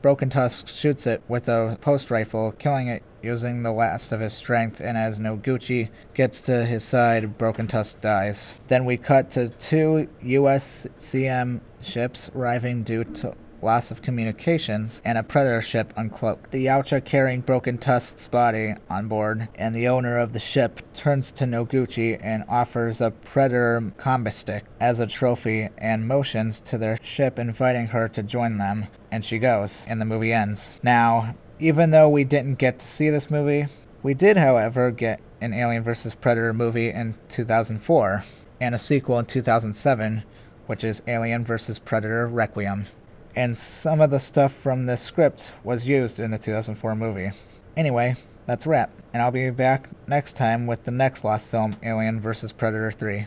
Broken 0.01 0.31
Tusk 0.31 0.69
shoots 0.69 1.05
it 1.05 1.23
with 1.27 1.49
a 1.49 1.77
post 1.81 2.13
rifle, 2.13 2.53
killing 2.53 2.87
it 2.87 3.03
using 3.27 3.65
the 3.65 3.73
last 3.73 4.13
of 4.13 4.21
his 4.21 4.33
strength, 4.33 4.81
and 4.81 4.97
as 4.97 5.19
Noguchi 5.19 5.89
gets 6.15 6.41
to 6.43 6.65
his 6.65 6.85
side, 6.85 7.37
Broken 7.37 7.67
Tusk 7.67 8.01
dies. 8.01 8.55
Then 8.69 8.85
we 8.85 8.97
cut 8.97 9.31
to 9.31 9.49
two 9.49 10.09
USCM 10.25 11.61
ships 11.83 12.31
arriving 12.37 12.85
due 12.85 13.03
to 13.03 13.35
loss 13.63 13.91
of 13.91 14.01
communications, 14.01 15.03
and 15.05 15.19
a 15.19 15.23
predator 15.25 15.61
ship 15.61 15.93
uncloaked. 15.97 16.51
The 16.53 16.67
Yautja 16.67 17.05
carrying 17.05 17.41
Broken 17.41 17.79
Tusk's 17.79 18.29
body 18.29 18.75
on 18.89 19.09
board, 19.09 19.49
and 19.57 19.75
the 19.75 19.89
owner 19.89 20.19
of 20.19 20.33
the 20.33 20.39
ship 20.39 20.81
turns 20.93 21.33
to 21.33 21.45
Noguchi 21.45 22.17
and 22.23 22.45
offers 22.49 23.01
a 23.01 23.11
predator 23.11 23.93
combat 23.97 24.35
stick 24.35 24.65
as 24.79 25.01
a 25.01 25.07
trophy 25.07 25.69
and 25.79 26.07
motions 26.07 26.61
to 26.61 26.79
their 26.79 26.97
ship 27.03 27.41
inviting 27.41 27.89
her 27.89 28.07
to 28.09 28.23
join 28.23 28.59
them, 28.59 28.87
and 29.11 29.25
she 29.25 29.39
goes, 29.39 29.85
and 29.89 30.01
the 30.01 30.05
movie 30.05 30.33
ends. 30.33 30.79
Now, 30.85 31.35
even 31.59 31.91
though 31.91 32.09
we 32.09 32.25
didn't 32.25 32.57
get 32.57 32.79
to 32.79 32.87
see 32.87 33.11
this 33.11 33.31
movie, 33.31 33.67
we 34.03 34.15
did, 34.15 34.37
however, 34.37 34.91
get 34.91 35.21
an 35.41 35.53
Alien 35.53 35.83
vs. 35.83 36.15
Predator 36.15 36.53
movie 36.53 36.91
in 36.91 37.15
2004 37.29 38.25
and 38.61 38.75
a 38.75 38.79
sequel 38.79 39.19
in 39.19 39.27
2007, 39.27 40.25
which 40.67 40.85
is 40.85 41.03
Alien 41.07 41.45
vs. 41.45 41.79
Predator 41.79 42.27
Requiem. 42.27 42.87
And 43.35 43.59
some 43.59 44.01
of 44.01 44.11
the 44.11 44.19
stuff 44.21 44.53
from 44.53 44.87
this 44.87 45.03
script 45.03 45.53
was 45.63 45.87
used 45.87 46.19
in 46.19 46.31
the 46.31 46.39
2004 46.39 46.95
movie. 46.95 47.31
Anyway, 47.77 48.17
that's 48.47 48.65
a 48.65 48.71
wrap, 48.71 48.91
and 49.13 49.23
I'll 49.23 49.31
be 49.31 49.51
back 49.51 49.89
next 50.07 50.37
time 50.37 50.67
with 50.67 50.85
the 50.85 50.91
next 50.91 51.25
lost 51.25 51.51
film, 51.51 51.77
Alien 51.83 52.21
vs. 52.21 52.53
Predator 52.53 52.91
3. 52.91 53.27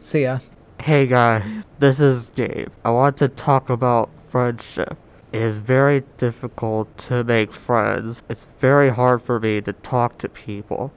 See 0.00 0.22
ya. 0.22 0.38
Hey 0.80 1.08
guys, 1.08 1.64
this 1.80 1.98
is 1.98 2.28
Gabe. 2.36 2.68
I 2.84 2.90
want 2.90 3.16
to 3.16 3.28
talk 3.28 3.68
about 3.68 4.10
friendship. 4.30 4.96
It 5.30 5.42
is 5.42 5.58
very 5.58 6.04
difficult 6.16 6.96
to 7.08 7.22
make 7.22 7.52
friends. 7.52 8.22
It's 8.30 8.46
very 8.58 8.88
hard 8.88 9.20
for 9.22 9.38
me 9.38 9.60
to 9.60 9.74
talk 9.74 10.16
to 10.18 10.28
people. 10.28 10.90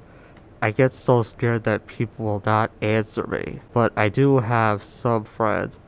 I 0.61 0.71
get 0.71 0.93
so 0.93 1.21
scared 1.21 1.65
that 1.65 1.87
people 1.87 2.25
will 2.25 2.43
not 2.45 2.71
answer 2.81 3.27
me. 3.27 3.59
But 3.73 3.91
I 3.97 4.07
do 4.07 4.37
have 4.39 4.81
some 4.81 5.25
friends. 5.25 5.79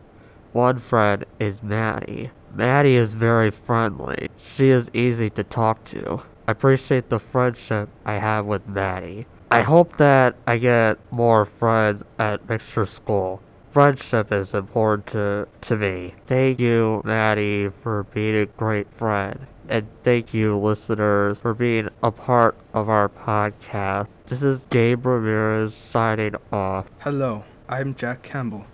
One 0.52 0.78
friend 0.78 1.26
is 1.40 1.64
Maddie. 1.64 2.32
Maddie 2.54 2.96
is 2.96 3.14
very 3.14 3.50
friendly. 3.50 4.30
She 4.38 4.70
is 4.70 4.92
easy 4.94 5.30
to 5.32 5.44
talk 5.44 5.84
to. 5.86 6.22
I 6.48 6.52
appreciate 6.52 7.10
the 7.10 7.20
friendship 7.20 7.88
I 8.06 8.16
have 8.16 8.46
with 8.46 8.68
Maddie. 8.68 9.26
I 9.52 9.62
hope 9.62 9.98
that 9.98 10.36
I 10.46 10.58
get 10.58 11.00
more 11.12 11.46
friends 11.46 12.04
at 12.20 12.46
Mixter 12.48 12.88
School. 12.88 13.42
Friendship 13.74 14.32
is 14.32 14.54
important 14.54 15.08
to, 15.08 15.48
to 15.62 15.76
me. 15.76 16.14
Thank 16.28 16.60
you, 16.60 17.02
Maddie, 17.04 17.70
for 17.82 18.04
being 18.04 18.36
a 18.36 18.46
great 18.46 18.86
friend. 18.94 19.48
And 19.68 19.88
thank 20.04 20.32
you, 20.32 20.56
listeners, 20.56 21.42
for 21.42 21.56
being 21.56 21.90
a 22.04 22.12
part 22.12 22.56
of 22.76 22.88
our 22.88 23.10
podcast. 23.10 24.10
This 24.28 24.44
is 24.44 24.60
Gabe 24.70 25.08
Ramirez 25.08 25.74
signing 25.74 26.36
off. 26.52 26.86
Hello, 27.00 27.46
I'm 27.68 27.96
Jack 27.96 28.22
Campbell. 28.22 28.68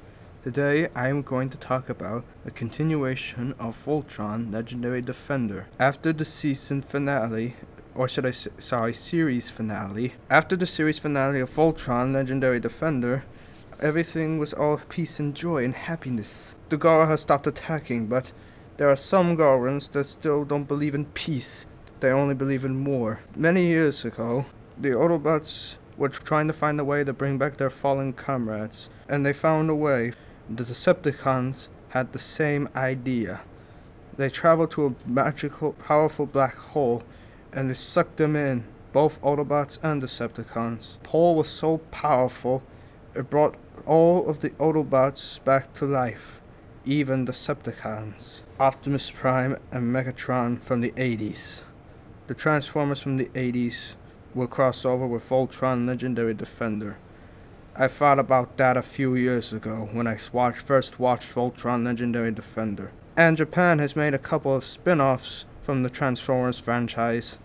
Today 0.44 0.89
I 0.94 1.08
am 1.08 1.22
going 1.22 1.50
to 1.51 1.58
talk 1.58 1.88
about 1.88 2.25
the 2.44 2.51
continuation 2.51 3.56
of 3.58 3.82
Voltron 3.82 4.51
Legendary 4.51 5.01
Defender. 5.01 5.68
After 5.79 6.12
the 6.12 6.25
season 6.25 6.82
finale, 6.82 7.56
or 7.96 8.10
should 8.10 8.25
I 8.25 8.32
say, 8.32 8.50
sorry, 8.60 8.94
series 8.94 9.50
finale, 9.50 10.15
after 10.29 10.58
the 10.58 10.68
series 10.68 11.00
finale 11.00 11.39
of 11.39 11.50
Voltron 11.50 12.13
Legendary 12.13 12.60
Defender, 12.60 13.24
everything 13.82 14.38
was 14.38 14.54
all 14.54 14.78
peace 14.90 15.20
and 15.20 15.34
joy 15.34 15.64
and 15.64 15.74
happiness. 15.74 16.56
The 16.70 16.78
Galra 16.78 17.08
has 17.08 17.22
stopped 17.22 17.48
attacking, 17.48 18.08
but 18.08 18.32
there 18.78 18.90
are 18.90 18.96
some 18.96 19.38
Garans 19.38 19.92
that 19.92 20.06
still 20.06 20.44
don't 20.44 20.68
believe 20.68 20.96
in 20.96 21.06
peace. 21.06 21.66
They 22.00 22.12
only 22.12 22.36
believe 22.36 22.66
in 22.66 22.84
war. 22.84 23.20
Many 23.36 23.68
years 23.68 24.06
ago, 24.06 24.46
the 24.78 24.90
Autobots 24.90 25.76
were 25.98 26.10
trying 26.10 26.48
to 26.48 26.54
find 26.54 26.80
a 26.80 26.84
way 26.84 27.04
to 27.04 27.14
bring 27.14 27.38
back 27.38 27.58
their 27.58 27.70
fallen 27.70 28.14
comrades, 28.14 28.90
and 29.08 29.26
they 29.26 29.34
found 29.34 29.70
a 29.70 29.76
way. 29.76 30.14
The 30.50 30.64
Decepticons 30.64 31.68
had 31.90 32.12
the 32.14 32.20
same 32.20 32.70
idea. 32.76 33.42
They 34.18 34.30
traveled 34.30 34.72
to 34.72 34.88
a 34.88 35.10
magical, 35.10 35.74
powerful 35.74 36.26
black 36.26 36.56
hole, 36.56 37.04
and 37.54 37.70
they 37.70 37.74
sucked 37.74 38.18
them 38.18 38.36
in, 38.36 38.66
both 38.92 39.22
Autobots 39.22 39.78
and 39.84 40.02
Decepticons. 40.02 40.98
Paul 41.04 41.36
was 41.36 41.50
so 41.50 41.78
powerful, 41.92 42.64
it 43.16 43.30
brought 43.30 43.56
all 43.86 44.30
of 44.30 44.40
the 44.40 44.52
Autobots 44.52 45.44
back 45.44 45.74
to 45.76 45.86
life, 45.86 46.42
even 46.86 47.26
Decepticons. 47.26 48.42
Optimus 48.60 49.12
Prime 49.12 49.58
and 49.72 49.94
Megatron 49.94 50.62
from 50.62 50.82
the 50.82 50.92
80s. 50.92 51.62
The 52.28 52.34
Transformers 52.34 53.02
from 53.02 53.18
the 53.18 53.26
80s 53.28 53.96
will 54.36 54.48
cross 54.48 54.86
over 54.86 55.08
with 55.08 55.28
Voltron 55.28 55.88
Legendary 55.88 56.34
Defender. 56.34 56.98
I 57.76 57.88
thought 57.88 58.20
about 58.20 58.58
that 58.58 58.78
a 58.78 58.82
few 58.82 59.16
years 59.16 59.54
ago 59.54 59.90
when 59.92 60.08
I 60.08 60.18
watched, 60.32 60.62
first 60.62 61.00
watched 61.00 61.34
Voltron 61.34 61.86
Legendary 61.86 62.32
Defender. 62.32 62.92
And 63.16 63.38
Japan 63.38 63.80
has 63.80 63.96
made 63.96 64.14
a 64.14 64.20
couple 64.20 64.56
of 64.56 64.64
spin 64.64 65.00
offs 65.00 65.46
from 65.62 65.84
the 65.84 65.90
Transformers 65.90 66.60
franchise, 66.60 67.38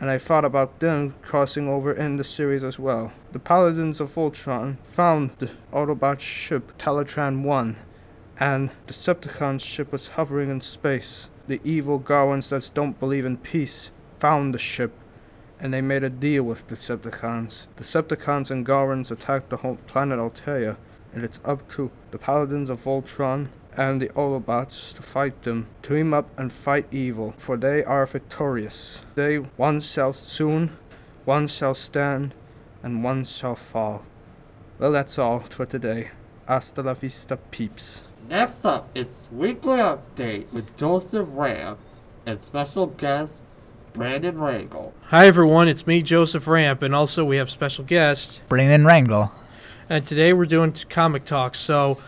and 0.00 0.10
I 0.10 0.18
thought 0.18 0.44
about 0.44 0.80
them 0.80 1.14
crossing 1.22 1.68
over 1.68 1.92
in 1.92 2.16
the 2.16 2.24
series 2.24 2.64
as 2.64 2.78
well. 2.78 3.12
The 3.32 3.38
Paladins 3.38 4.00
of 4.00 4.14
Voltron 4.14 4.78
found 4.82 5.30
the 5.38 5.50
Autobot 5.72 6.20
ship 6.20 6.72
Teletran 6.78 7.42
1, 7.42 7.76
and 8.38 8.70
the 8.86 8.94
Decepticon's 8.94 9.62
ship 9.62 9.92
was 9.92 10.08
hovering 10.08 10.50
in 10.50 10.62
space. 10.62 11.28
The 11.46 11.60
evil 11.62 12.00
Garwans 12.00 12.48
that 12.48 12.70
don't 12.72 12.98
believe 12.98 13.26
in 13.26 13.36
peace 13.36 13.90
found 14.18 14.54
the 14.54 14.58
ship 14.58 14.92
and 15.60 15.74
they 15.74 15.82
made 15.82 16.02
a 16.02 16.10
deal 16.10 16.42
with 16.42 16.66
Decepticons. 16.68 17.66
Decepticons 17.76 18.50
and 18.50 18.64
Garans 18.64 19.10
attacked 19.10 19.50
the 19.50 19.58
whole 19.58 19.76
planet 19.86 20.18
Altea, 20.18 20.76
and 21.12 21.22
it's 21.22 21.38
up 21.44 21.68
to 21.68 21.90
the 22.10 22.18
Paladins 22.18 22.70
of 22.70 22.82
Voltron 22.82 23.48
and 23.76 24.00
the 24.00 24.08
Autobots 24.08 24.92
to 24.94 25.02
fight 25.02 25.42
them. 25.42 25.68
Team 25.82 26.12
up 26.14 26.28
and 26.38 26.52
fight 26.52 26.86
evil, 26.90 27.34
for 27.36 27.56
they 27.56 27.84
are 27.84 28.06
victorious. 28.06 29.02
They 29.14 29.36
one 29.36 29.80
shall 29.80 30.12
soon, 30.12 30.76
one 31.24 31.48
shall 31.48 31.74
stand, 31.74 32.34
and 32.82 33.04
one 33.04 33.24
shall 33.24 33.56
fall. 33.56 34.04
Well, 34.78 34.92
that's 34.92 35.18
all 35.18 35.40
for 35.40 35.66
today. 35.66 36.10
Hasta 36.48 36.82
la 36.82 36.94
vista, 36.94 37.36
peeps. 37.36 38.02
Next 38.28 38.64
up, 38.64 38.88
it's 38.94 39.28
Weekly 39.32 39.78
Update 39.78 40.52
with 40.52 40.76
Josef 40.76 41.26
Ram 41.30 41.78
and 42.26 42.38
special 42.40 42.86
guest 42.86 43.42
Branden 43.92 44.36
Rangel. 44.36 44.92
Hi 45.06 45.26
everyone, 45.26 45.68
it's 45.68 45.86
me, 45.86 46.00
Josef 46.02 46.46
Ramp, 46.46 46.82
and 46.82 46.94
also 46.94 47.24
we 47.24 47.36
have 47.36 47.50
special 47.50 47.84
guest. 47.84 48.40
Branden 48.48 48.84
Rangel. 48.84 49.32
And 49.88 50.06
today 50.06 50.32
we're 50.32 50.46
doing 50.46 50.72
comic 50.88 51.24
talk, 51.24 51.56
so 51.56 51.98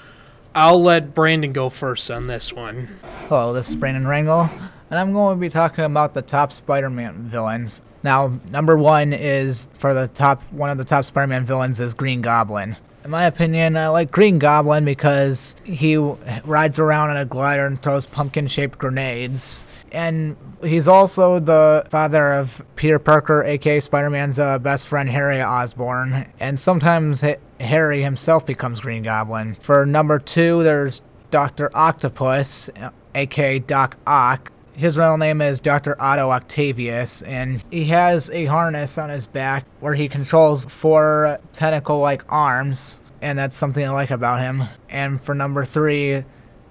I'll 0.54 0.82
let 0.82 1.14
Branden 1.14 1.54
go 1.54 1.70
first 1.70 2.10
on 2.10 2.26
this 2.26 2.52
one. 2.52 3.00
Hello, 3.28 3.54
this 3.54 3.70
is 3.70 3.76
Branden 3.76 4.04
Rangel, 4.04 4.50
and 4.90 5.00
I'm 5.00 5.14
going 5.14 5.34
to 5.36 5.40
be 5.40 5.48
talking 5.48 5.84
about 5.84 6.12
the 6.12 6.20
top 6.20 6.52
Spider-Man 6.52 7.22
villains. 7.22 7.80
Now, 8.02 8.38
number 8.50 8.76
one 8.76 9.14
is 9.14 9.70
for 9.78 9.94
the 9.94 10.08
top 10.08 10.42
one 10.52 10.68
of 10.68 10.76
the 10.76 10.84
top 10.84 11.06
Spider-Man 11.06 11.46
villains 11.46 11.80
is 11.80 11.94
Green 11.94 12.20
Goblin. 12.20 12.76
In 13.02 13.10
my 13.10 13.24
opinion, 13.24 13.78
I 13.78 13.88
like 13.88 14.10
Green 14.10 14.38
Goblin 14.38 14.84
because 14.84 15.56
he 15.64 15.96
rides 15.96 16.78
around 16.78 17.12
in 17.12 17.16
a 17.16 17.24
glider 17.24 17.64
and 17.64 17.80
throws 17.80 18.04
pumpkin-shaped 18.04 18.78
grenades. 18.78 19.64
And 19.90 20.36
he's 20.62 20.86
also 20.86 21.38
the 21.40 21.84
father 21.88 22.32
of 22.34 22.64
Peter 22.76 22.98
Parker, 22.98 23.42
aka 23.42 23.80
Spider-Man's 23.80 24.38
uh, 24.38 24.58
best 24.58 24.86
friend 24.86 25.08
Harry 25.08 25.42
Osborn. 25.42 26.30
And 26.38 26.60
sometimes 26.60 27.24
Harry 27.62 28.02
himself 28.02 28.44
becomes 28.44 28.80
Green 28.80 29.02
Goblin. 29.02 29.54
For 29.60 29.86
number 29.86 30.18
two, 30.18 30.62
there's 30.62 31.02
Dr. 31.30 31.70
Octopus, 31.74 32.70
aka 33.14 33.58
Doc 33.58 33.96
Ock. 34.06 34.52
His 34.74 34.98
real 34.98 35.18
name 35.18 35.40
is 35.42 35.60
Dr. 35.60 36.00
Otto 36.00 36.30
Octavius, 36.30 37.22
and 37.22 37.62
he 37.70 37.86
has 37.86 38.30
a 38.30 38.46
harness 38.46 38.96
on 38.96 39.10
his 39.10 39.26
back 39.26 39.66
where 39.80 39.94
he 39.94 40.08
controls 40.08 40.64
four 40.64 41.38
tentacle 41.52 41.98
like 41.98 42.24
arms, 42.30 42.98
and 43.20 43.38
that's 43.38 43.56
something 43.56 43.84
I 43.84 43.90
like 43.90 44.10
about 44.10 44.40
him. 44.40 44.64
And 44.88 45.20
for 45.20 45.34
number 45.34 45.64
three, 45.64 46.24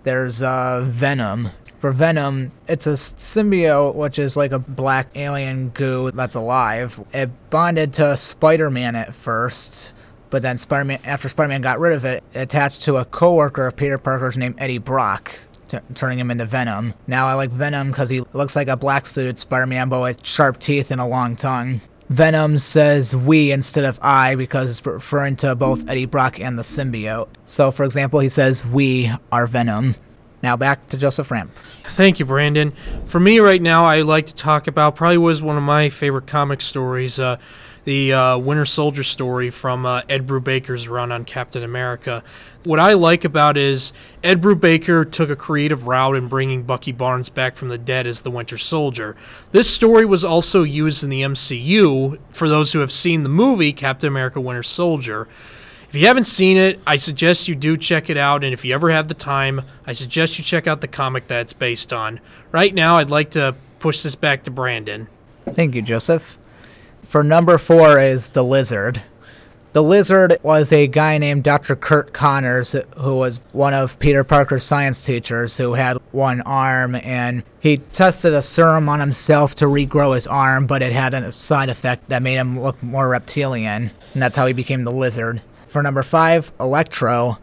there's 0.04 0.42
uh, 0.42 0.82
Venom. 0.84 1.50
For 1.80 1.92
Venom, 1.92 2.52
it's 2.68 2.86
a 2.86 2.94
symbiote, 2.94 3.96
which 3.96 4.20
is 4.20 4.38
like 4.38 4.52
a 4.52 4.60
black 4.60 5.10
alien 5.16 5.70
goo 5.70 6.12
that's 6.12 6.36
alive. 6.36 7.04
It 7.14 7.30
bonded 7.50 7.94
to 7.94 8.18
Spider 8.18 8.70
Man 8.70 8.96
at 8.96 9.16
first, 9.16 9.92
but 10.32 10.42
then 10.42 10.58
Spider-Man, 10.58 11.02
after 11.04 11.30
Spider-Man 11.30 11.62
got 11.62 11.80
rid 11.80 11.94
of 11.94 12.04
it, 12.04 12.24
attached 12.34 12.82
to 12.84 12.98
a 12.98 13.06
coworker 13.06 13.68
of 13.68 13.76
Peter 13.76 14.00
Parker's 14.00 14.36
named 14.36 14.56
Eddie 14.58 14.80
Brock, 14.80 15.38
t- 15.68 15.78
turning 15.94 16.18
him 16.18 16.32
into 16.32 16.46
Venom. 16.46 16.96
Now 17.06 17.28
I 17.28 17.36
like 17.36 17.52
Venom 17.52 17.92
because 17.92 18.10
he 18.10 18.24
looks 18.34 18.56
like 18.56 18.68
a 18.68 18.76
black-suited 18.76 19.38
Spider-Man, 19.38 19.90
but 19.90 20.02
with 20.02 20.26
sharp 20.26 20.58
teeth 20.58 20.90
and 20.90 21.00
a 21.00 21.06
long 21.06 21.36
tongue. 21.36 21.82
Venom 22.10 22.58
says 22.58 23.16
we 23.16 23.54
instead 23.54 23.86
of 23.86 23.98
I 24.02 24.36
because 24.36 24.70
it's 24.70 24.86
referring 24.86 25.38
to 25.38 25.56
both 25.56 25.88
Eddie 25.88 26.06
Brock 26.06 26.42
and 26.42 26.60
the 26.60 26.64
symbiote. 26.64 27.30
So, 27.46 27.72
for 27.72 27.86
example, 27.86 28.20
he 28.20 28.28
says 28.28 28.66
we 28.66 29.14
are 29.32 29.48
Venom. 29.48 29.96
Now 30.44 30.58
back 30.58 30.88
to 30.88 30.98
Josef 30.98 31.32
Ramp. 31.32 31.52
Thank 31.84 32.20
you, 32.20 32.26
Branden. 32.26 32.74
For 33.06 33.20
me 33.20 33.40
right 33.40 33.62
now, 33.62 33.86
I 33.86 34.02
like 34.02 34.26
to 34.26 34.36
talk 34.36 34.68
about 34.68 34.96
probably 34.96 35.20
was 35.20 35.42
one 35.42 35.56
of 35.56 35.64
my 35.64 35.90
favorite 35.90 36.28
comic 36.28 36.62
stories, 36.62 37.18
uh, 37.18 37.38
the 37.84 38.14
uh, 38.14 38.38
Winter 38.38 38.66
Soldier 38.66 39.04
story 39.04 39.50
from 39.50 39.86
uh, 39.86 40.02
Ed 40.08 40.28
Brubaker's 40.28 40.88
run 40.88 41.12
on 41.12 41.26
Captain 41.26 41.64
America. 41.64 42.24
What 42.64 42.80
I 42.80 42.94
like 42.94 43.26
about 43.26 43.58
is 43.58 43.92
Ed 44.24 44.42
Brubaker 44.42 45.10
took 45.10 45.30
a 45.32 45.36
creative 45.36 45.88
route 45.88 46.16
in 46.16 46.28
bringing 46.28 46.64
Bucky 46.64 46.92
Barnes 46.92 47.30
back 47.30 47.56
from 47.56 47.70
the 47.70 47.78
dead 47.78 48.06
as 48.06 48.22
the 48.22 48.30
Winter 48.30 48.58
Soldier. 48.58 49.16
This 49.52 49.70
story 49.70 50.06
was 50.06 50.24
also 50.24 50.62
used 50.62 51.04
in 51.04 51.10
the 51.10 51.24
MCU 51.24 52.20
for 52.32 52.48
those 52.48 52.74
who 52.74 52.80
have 52.80 52.92
seen 52.92 53.24
the 53.24 53.30
movie 53.30 53.74
Captain 53.74 54.08
America 54.08 54.40
Winter 54.40 54.64
Soldier. 54.64 55.28
If 55.90 55.96
you 55.96 56.08
haven't 56.08 56.26
seen 56.26 56.56
it, 56.56 56.80
I 56.88 56.98
suggest 56.98 57.48
you 57.48 57.56
do 57.56 57.76
check 57.76 58.10
it 58.10 58.16
out, 58.16 58.44
and 58.44 58.54
if 58.54 58.64
you 58.64 58.74
ever 58.74 58.92
have 58.92 59.10
the 59.10 59.14
time, 59.14 59.64
I 59.86 59.92
suggest 59.92 60.38
you 60.38 60.44
check 60.44 60.66
out 60.66 60.80
the 60.80 60.88
comic 60.88 61.28
that 61.28 61.42
it's 61.42 61.54
based 61.54 61.92
on. 61.92 62.22
Right 62.52 62.74
now, 62.74 62.98
I'd 62.98 63.10
like 63.10 63.32
to 63.32 63.56
push 63.80 64.02
this 64.02 64.16
back 64.16 64.44
to 64.44 64.52
Branden. 64.52 65.08
Thank 65.54 65.76
you, 65.76 65.82
Josef. 65.82 66.38
For 67.12 67.26
number 67.26 67.58
four 67.58 68.00
is 68.00 68.30
the 68.30 68.42
Lizard. 68.42 69.02
The 69.74 69.84
Lizard 69.84 70.38
was 70.44 70.72
a 70.72 70.88
guy 70.88 71.18
named 71.18 71.44
Dr. 71.44 71.76
Curt 71.76 72.14
Connors, 72.14 72.74
who 72.96 73.18
was 73.18 73.42
one 73.52 73.74
of 73.74 74.00
Peter 74.00 74.24
Parker's 74.24 74.64
science 74.64 75.04
teachers 75.04 75.58
who 75.58 75.74
had 75.74 75.98
one 76.14 76.40
arm, 76.40 76.96
and 76.96 77.44
he 77.60 77.80
tested 77.80 78.32
a 78.32 78.42
serum 78.42 78.88
on 78.88 79.02
himself 79.02 79.56
to 79.56 79.66
regrow 79.66 80.16
his 80.16 80.26
arm, 80.26 80.68
but 80.68 80.82
it 80.82 80.94
had 80.94 81.14
a 81.14 81.34
side 81.34 81.68
effect 81.68 82.08
that 82.08 82.24
made 82.24 82.38
him 82.38 82.62
look 82.62 82.82
more 82.82 83.10
reptilian, 83.10 83.92
and 84.14 84.22
that's 84.22 84.38
how 84.38 84.48
he 84.48 84.54
became 84.54 84.86
the 84.86 84.92
Lizard. 84.94 85.42
For 85.68 85.84
number 85.84 86.04
five, 86.04 86.54
Electro. 86.62 87.40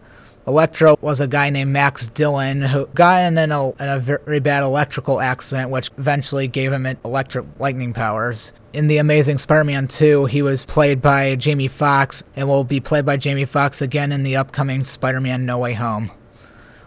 Electro 0.46 0.96
was 1.02 1.20
a 1.20 1.26
guy 1.26 1.50
named 1.50 1.74
Max 1.74 2.06
Dillon 2.06 2.62
who 2.62 2.86
got 2.94 3.20
in, 3.20 3.36
in 3.36 3.52
a 3.52 3.98
very 3.98 4.40
bad 4.40 4.62
electrical 4.62 5.20
accident, 5.20 5.68
which 5.68 5.90
eventually 5.98 6.48
gave 6.48 6.72
him 6.72 6.86
electric 7.04 7.44
lightning 7.58 7.92
powers. 7.92 8.54
In 8.74 8.86
The 8.86 8.98
Amazing 8.98 9.38
Spider 9.38 9.64
Man 9.64 9.88
2, 9.88 10.26
he 10.26 10.42
was 10.42 10.64
played 10.64 11.00
by 11.00 11.34
Jamie 11.36 11.68
Foxx 11.68 12.22
and 12.36 12.46
will 12.46 12.64
be 12.64 12.80
played 12.80 13.06
by 13.06 13.16
Jamie 13.16 13.46
Foxx 13.46 13.80
again 13.80 14.12
in 14.12 14.24
the 14.24 14.36
upcoming 14.36 14.84
Spider 14.84 15.22
Man 15.22 15.46
No 15.46 15.56
Way 15.58 15.72
Home, 15.72 16.10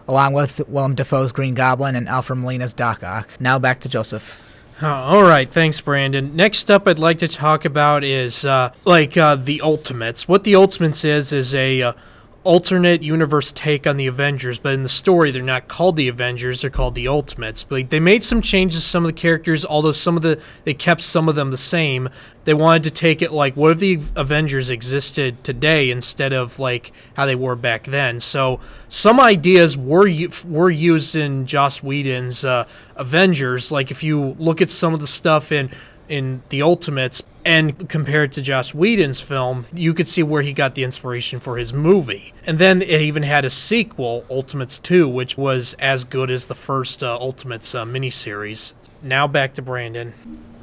along 0.08 0.34
with 0.34 0.62
Willem 0.70 0.94
Dafoe's 0.94 1.32
Green 1.32 1.56
Goblin 1.56 1.96
and 1.96 2.08
Alfred 2.08 2.38
Molina's 2.38 2.74
Doc 2.74 3.04
Ock. 3.04 3.30
Now 3.40 3.58
back 3.58 3.80
to 3.80 3.90
Josef. 3.90 4.40
All 4.84 5.24
right, 5.24 5.50
thanks, 5.50 5.82
Branden. 5.82 6.34
Next 6.34 6.70
up, 6.70 6.88
I'd 6.88 7.00
like 7.00 7.18
to 7.20 7.28
talk 7.28 7.66
about 7.66 8.04
is 8.04 8.46
uh, 8.46 8.72
like 8.86 9.18
uh, 9.18 9.36
the 9.36 9.62
Ultimates. 9.62 10.28
What 10.28 10.44
the 10.44 10.56
Ultimates 10.56 11.04
is 11.04 11.34
is 11.34 11.56
a 11.56 11.82
uh, 11.82 11.94
alternate 12.44 13.04
universe 13.04 13.52
take 13.52 13.86
on 13.86 13.98
the 13.98 14.08
Avengers, 14.08 14.58
but 14.58 14.74
in 14.74 14.84
the 14.84 14.90
story, 14.90 15.30
they're 15.32 15.42
not 15.42 15.68
called 15.68 15.96
the 15.96 16.08
Avengers; 16.08 16.62
they're 16.62 16.70
called 16.70 16.96
the 16.96 17.08
Ultimates. 17.08 17.64
But 17.64 17.76
like, 17.76 17.90
they 17.90 18.00
made 18.00 18.24
some 18.24 18.42
changes 18.42 18.82
to 18.82 18.86
some 18.86 19.06
of 19.06 19.10
the 19.10 19.20
characters, 19.20 19.66
although 19.66 19.92
some 19.92 20.16
of 20.16 20.24
the 20.24 20.40
they 20.64 20.74
kept 20.74 21.04
some 21.04 21.30
of 21.30 21.36
them 21.36 21.52
the 21.52 21.58
same. 21.58 22.10
They 22.44 22.54
wanted 22.56 22.84
to 22.84 22.92
take 22.92 23.22
it 23.22 23.32
like 23.32 23.56
what 23.56 23.72
if 23.72 23.80
the 23.80 24.00
Avengers 24.16 24.70
existed 24.70 25.44
today 25.44 25.92
instead 25.92 26.34
of 26.34 26.58
like 26.58 26.92
how 27.16 27.26
they 27.26 27.36
were 27.36 27.56
back 27.56 27.84
then. 27.84 28.20
So 28.20 28.60
some 28.90 29.20
ideas 29.20 29.78
were 29.78 30.10
were 30.46 30.70
used 30.70 31.16
in 31.16 31.46
Joss 31.46 31.84
Whedon's 31.84 32.44
uh, 32.44 32.68
Avengers. 32.96 33.72
Like 33.72 33.92
if 33.92 34.04
you 34.04 34.36
look 34.40 34.62
at 34.62 34.70
some 34.70 34.94
of 34.94 35.00
the 35.00 35.08
stuff 35.08 35.52
in 35.52 35.70
in 36.10 36.42
the 36.50 36.62
Ultimates 36.62 37.24
and 37.44 37.90
compared 37.90 38.32
to 38.34 38.42
Joss 38.42 38.74
Whedon's 38.74 39.22
film, 39.22 39.66
you 39.74 39.94
could 39.94 40.08
see 40.08 40.24
where 40.24 40.42
he 40.42 40.54
got 40.54 40.76
the 40.76 40.84
inspiration 40.84 41.40
for 41.40 41.58
his 41.58 41.74
movie. 41.74 42.34
And 42.46 42.60
then 42.60 42.82
it 42.82 43.02
even 43.02 43.24
had 43.24 43.46
a 43.46 43.50
sequel, 43.50 44.26
Ultimates 44.30 44.78
2, 44.80 45.08
which 45.08 45.38
was 45.38 45.74
as 45.80 46.04
good 46.04 46.30
as 46.30 46.46
the 46.46 46.56
first 46.56 47.02
uh, 47.02 47.18
Ultimates 47.18 47.74
uh, 47.74 47.86
miniseries. 47.86 48.74
Now 49.02 49.28
back 49.28 49.54
to 49.56 49.62
Branden. 49.62 50.14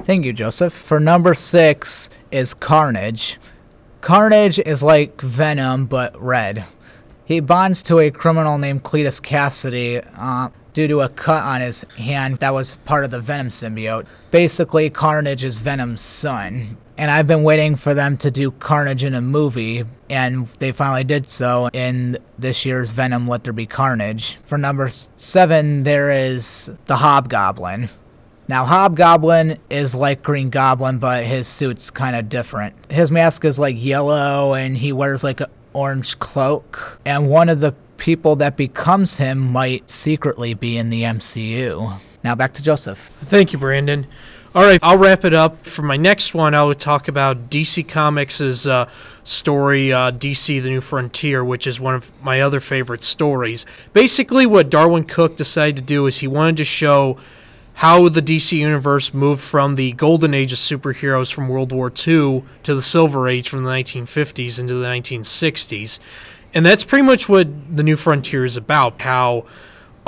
Thank 0.04 0.24
you, 0.24 0.32
Josef. 0.32 0.72
For 0.72 1.00
number 1.00 1.34
six 1.34 2.08
is 2.30 2.54
Carnage. 2.54 3.38
Carnage 4.00 4.60
is 4.60 4.82
like 4.82 5.20
Venom, 5.20 5.86
but 5.86 6.20
red. 6.22 6.64
He 7.24 7.40
bonds 7.40 7.82
to 7.84 7.98
a 7.98 8.10
criminal 8.10 8.56
named 8.56 8.84
Cletus 8.84 9.20
Kasady 9.20 10.08
uh, 10.16 10.50
due 10.78 10.86
to 10.86 11.00
a 11.00 11.08
cut 11.08 11.42
on 11.42 11.60
his 11.60 11.82
hand 11.96 12.36
that 12.36 12.54
was 12.54 12.76
part 12.84 13.04
of 13.04 13.10
the 13.10 13.18
Venom 13.18 13.48
symbiote. 13.48 14.06
Basically, 14.30 14.88
Carnage 14.88 15.42
is 15.42 15.58
Venom's 15.58 16.00
son. 16.00 16.76
And 16.96 17.10
I've 17.10 17.26
been 17.26 17.42
waiting 17.42 17.74
for 17.74 17.94
them 17.94 18.16
to 18.18 18.30
do 18.30 18.52
Carnage 18.52 19.02
in 19.02 19.12
a 19.12 19.20
movie, 19.20 19.82
and 20.08 20.46
they 20.60 20.70
finally 20.70 21.02
did 21.02 21.28
so 21.28 21.68
in 21.72 22.16
this 22.38 22.64
year's 22.64 22.92
Venom 22.92 23.26
Let 23.26 23.42
There 23.42 23.52
Be 23.52 23.66
Carnage. 23.66 24.36
For 24.44 24.56
number 24.56 24.88
seven, 24.88 25.82
there 25.82 26.12
is 26.12 26.70
the 26.86 26.98
Hobgoblin. 26.98 27.88
Now, 28.46 28.64
Hobgoblin 28.64 29.58
is 29.68 29.96
like 29.96 30.22
Green 30.22 30.48
Goblin, 30.48 30.98
but 30.98 31.24
his 31.24 31.48
suit's 31.48 31.90
kind 31.90 32.14
of 32.14 32.28
different. 32.28 32.76
His 32.88 33.10
mask 33.10 33.44
is 33.44 33.58
like 33.58 33.82
yellow, 33.82 34.54
and 34.54 34.76
he 34.76 34.92
wears 34.92 35.24
like 35.24 35.40
an 35.40 35.50
orange 35.72 36.20
cloak. 36.20 37.00
And 37.04 37.28
one 37.28 37.48
of 37.48 37.58
the 37.58 37.74
people 37.98 38.36
that 38.36 38.56
becomes 38.56 39.18
him 39.18 39.38
might 39.52 39.90
secretly 39.90 40.54
be 40.54 40.78
in 40.78 40.88
the 40.90 41.02
MCU. 41.02 42.00
Now, 42.24 42.34
back 42.34 42.54
to 42.54 42.62
Josef. 42.62 43.10
Thank 43.20 43.52
you, 43.52 43.58
Branden. 43.58 44.06
All 44.54 44.64
right, 44.64 44.80
I'll 44.82 44.96
wrap 44.96 45.24
it 45.24 45.34
up. 45.34 45.66
For 45.66 45.82
my 45.82 45.98
next 45.98 46.32
one, 46.32 46.54
I 46.54 46.64
would 46.64 46.80
talk 46.80 47.06
about 47.06 47.50
DC 47.50 47.86
Comics' 47.86 48.66
uh, 48.66 48.88
story, 49.22 49.92
uh, 49.92 50.10
DC 50.10 50.62
The 50.62 50.70
New 50.70 50.80
Frontier, 50.80 51.44
which 51.44 51.66
is 51.66 51.78
one 51.78 51.94
of 51.94 52.10
my 52.22 52.40
other 52.40 52.58
favorite 52.58 53.04
stories. 53.04 53.66
Basically, 53.92 54.46
what 54.46 54.70
Darwyn 54.70 55.06
Cooke 55.06 55.36
decided 55.36 55.76
to 55.76 55.82
do 55.82 56.06
is 56.06 56.18
he 56.18 56.26
wanted 56.26 56.56
to 56.56 56.64
show 56.64 57.18
how 57.74 58.08
the 58.08 58.22
DC 58.22 58.58
Universe 58.58 59.14
moved 59.14 59.40
from 59.40 59.76
the 59.76 59.92
golden 59.92 60.34
age 60.34 60.52
of 60.52 60.58
superheroes 60.58 61.32
from 61.32 61.48
World 61.48 61.70
War 61.70 61.88
II 61.88 62.42
to 62.64 62.74
the 62.74 62.82
silver 62.82 63.28
age 63.28 63.48
from 63.48 63.62
the 63.62 63.70
1950s 63.70 64.58
into 64.58 64.74
the 64.74 64.86
1960s. 64.86 66.00
And 66.54 66.64
that's 66.64 66.84
pretty 66.84 67.02
much 67.02 67.28
what 67.28 67.76
The 67.76 67.82
New 67.82 67.96
Frontier 67.96 68.44
is 68.44 68.56
about 68.56 69.00
how 69.02 69.44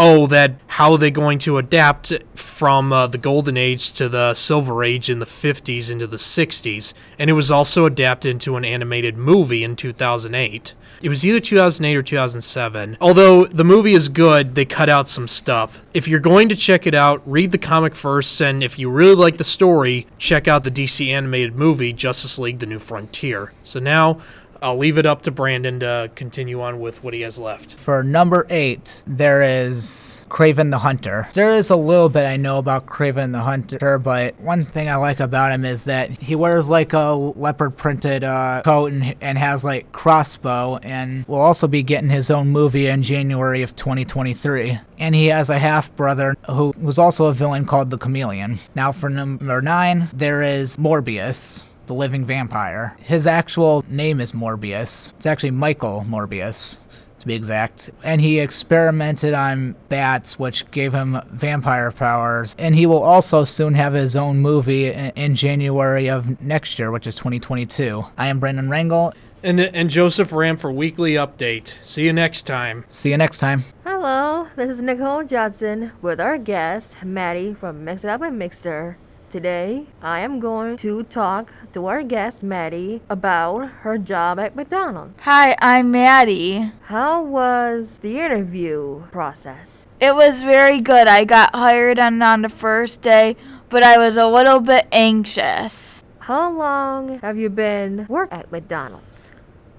oh, 0.01 0.27
that 0.27 0.55
how 0.67 0.93
are 0.93 0.99
they 0.99 1.11
going 1.11 1.39
to 1.39 1.59
adapt 1.59 2.11
from 2.35 2.91
uh, 2.91 3.07
the 3.07 3.19
golden 3.19 3.59
age 3.59 3.93
to 3.93 4.09
the 4.09 4.33
silver 4.33 4.83
age 4.83 5.11
in 5.11 5.19
the 5.19 5.27
50s 5.27 5.91
into 5.91 6.07
the 6.07 6.17
60s. 6.17 6.95
And 7.19 7.29
it 7.29 7.35
was 7.35 7.51
also 7.51 7.85
adapted 7.85 8.31
into 8.31 8.57
an 8.57 8.65
animated 8.65 9.19
movie 9.19 9.63
in 9.63 9.77
2008. 9.77 10.75
It 11.03 11.09
was 11.11 11.25
either 11.25 11.41
2008 11.41 11.97
or 11.97 12.03
2007. 12.03 12.97
Although 13.01 13.45
the 13.47 13.65
movie 13.65 13.93
is 13.93 14.09
good, 14.09 14.55
they 14.55 14.65
cut 14.65 14.89
out 14.89 15.09
some 15.09 15.29
stuff. 15.29 15.81
If 15.93 16.09
you're 16.09 16.21
going 16.21 16.49
to 16.49 16.57
check 16.57 16.87
it 16.87 16.95
out, 16.95 17.23
read 17.27 17.53
the 17.53 17.59
comic 17.59 17.95
first, 17.95 18.41
and 18.41 18.63
if 18.63 18.79
you 18.79 18.91
really 18.91 19.15
like 19.15 19.39
the 19.39 19.45
story, 19.45 20.07
check 20.19 20.49
out 20.49 20.65
the 20.65 20.71
DC 20.71 21.09
animated 21.09 21.55
movie, 21.55 21.93
Justice 21.93 22.39
League 22.39 22.59
The 22.59 22.67
New 22.67 22.79
Frontier. 22.79 23.53
So 23.63 23.81
now, 23.81 24.21
I'll 24.63 24.77
leave 24.77 24.99
it 24.99 25.07
up 25.07 25.23
to 25.23 25.33
Branden 25.33 25.81
to 25.81 26.11
continue 26.15 26.61
on 26.61 26.81
with 26.81 27.03
what 27.03 27.15
he 27.15 27.23
has 27.23 27.39
left. 27.39 27.75
For 27.75 28.03
number 28.03 28.47
eight, 28.51 29.03
there 29.07 29.43
is 29.43 30.23
Kraven 30.29 30.71
the 30.71 30.79
Hunter. 30.79 31.29
There 31.35 31.55
is 31.55 31.71
a 31.71 31.77
little 31.77 32.09
bit 32.09 32.27
I 32.27 32.37
know 32.37 32.59
about 32.59 32.87
Kraven 32.87 33.33
the 33.33 33.41
Hunter, 33.41 33.99
but 33.99 34.39
one 34.41 34.65
thing 34.65 34.89
I 34.89 34.97
like 34.97 35.21
about 35.21 35.53
him 35.53 35.65
is 35.65 35.85
that 35.85 36.11
he 36.11 36.35
wears 36.35 36.69
like 36.69 36.93
a 36.93 37.13
leopard 37.13 37.77
printed 37.77 38.23
uh, 38.23 38.63
coat 38.65 38.93
and, 38.93 39.15
and 39.21 39.39
has 39.39 39.65
like 39.65 39.93
crossbow, 39.93 40.77
and 40.83 41.27
will 41.27 41.41
also 41.41 41.67
be 41.67 41.83
getting 41.83 42.11
his 42.11 42.31
own 42.31 42.49
movie 42.49 42.87
in 42.87 43.03
January 43.03 43.63
of 43.63 43.75
2023. 43.77 44.79
And 44.99 45.15
he 45.15 45.27
has 45.27 45.49
a 45.49 45.59
half 45.59 45.95
brother 45.97 46.37
who 46.49 46.75
was 46.79 46.99
also 46.99 47.27
a 47.27 47.33
villain 47.33 47.65
called 47.65 47.91
the 47.91 47.99
Chameleon. 47.99 48.59
Now, 48.75 48.93
for 48.93 49.09
number 49.09 49.63
nine, 49.63 50.11
there 50.13 50.43
is 50.43 50.77
Morbius 50.77 51.65
the 51.91 51.95
living 51.95 52.25
vampire. 52.25 52.97
His 53.01 53.27
actual 53.27 53.85
name 53.89 54.21
is 54.21 54.31
Morbius. 54.31 55.13
It's 55.17 55.27
actually 55.27 55.51
Michael 55.51 56.05
Morbius, 56.09 56.79
to 57.19 57.27
be 57.27 57.35
exact. 57.35 57.91
And 58.05 58.21
he 58.21 58.39
experimented 58.39 59.35
on 59.35 59.75
bats, 59.89 60.39
which 60.39 60.71
gave 60.71 60.93
him 60.93 61.21
vampire 61.33 61.91
powers. 61.91 62.55
And 62.61 62.77
he 62.77 62.87
will 62.87 63.03
also 63.03 63.43
soon 63.43 63.75
have 63.75 63.93
his 63.93 64.15
own 64.15 64.39
movie 64.39 64.87
in, 64.87 65.11
in 65.17 65.35
January 65.35 66.09
of 66.09 66.41
next 66.41 66.79
year, 66.79 66.93
which 66.93 67.09
is 67.09 67.17
2022. 67.17 68.05
I 68.17 68.29
am 68.29 68.41
Branden 68.41 68.69
Rangel. 68.69 69.13
And, 69.43 69.59
the, 69.59 69.75
and 69.75 69.91
Josef 69.91 70.33
Ram 70.33 70.59
for 70.59 70.71
weekly 70.71 71.15
update. 71.15 71.75
See 71.83 72.05
you 72.05 72.13
next 72.13 72.43
time. 72.43 72.85
See 72.89 73.11
you 73.11 73.17
next 73.17 73.39
time. 73.39 73.65
Hello, 73.83 74.47
this 74.55 74.71
is 74.71 74.81
Nicole 74.81 75.25
Johnson 75.25 75.91
with 76.01 76.21
our 76.21 76.39
guest, 76.39 77.03
Maddie 77.03 77.53
from 77.53 77.85
Mix 77.85 78.05
It 78.05 78.11
Up 78.11 78.23
and 78.23 78.41
Mixter. 78.41 78.95
Today, 79.31 79.87
I 80.03 80.21
am 80.21 80.41
going 80.41 80.77
to 80.79 81.05
talk 81.05 81.53
to 81.73 81.87
our 81.87 82.03
guest, 82.03 82.43
Maddie, 82.43 83.01
about 83.09 83.69
her 83.83 83.97
job 83.97 84.41
at 84.41 84.57
McDonald's. 84.57 85.15
Hi, 85.21 85.55
I'm 85.61 85.93
Maddie. 85.93 86.73
How 86.87 87.23
was 87.23 88.01
the 88.01 88.19
interview 88.19 89.05
process? 89.13 89.87
It 90.01 90.17
was 90.17 90.43
very 90.43 90.81
good. 90.81 91.07
I 91.07 91.25
got 91.25 91.55
hired 91.55 92.01
on, 92.01 92.21
on 92.23 92.43
the 92.43 92.49
first 92.49 93.03
day, 93.03 93.37
but 93.69 93.85
I 93.85 93.99
was 93.99 94.17
a 94.17 94.27
little 94.27 94.59
bit 94.59 94.89
anxious. 94.91 96.03
How 96.19 96.51
long 96.51 97.21
have 97.21 97.39
you 97.39 97.51
been 97.51 98.07
working 98.09 98.37
at 98.37 98.51
McDonald's? 98.51 99.31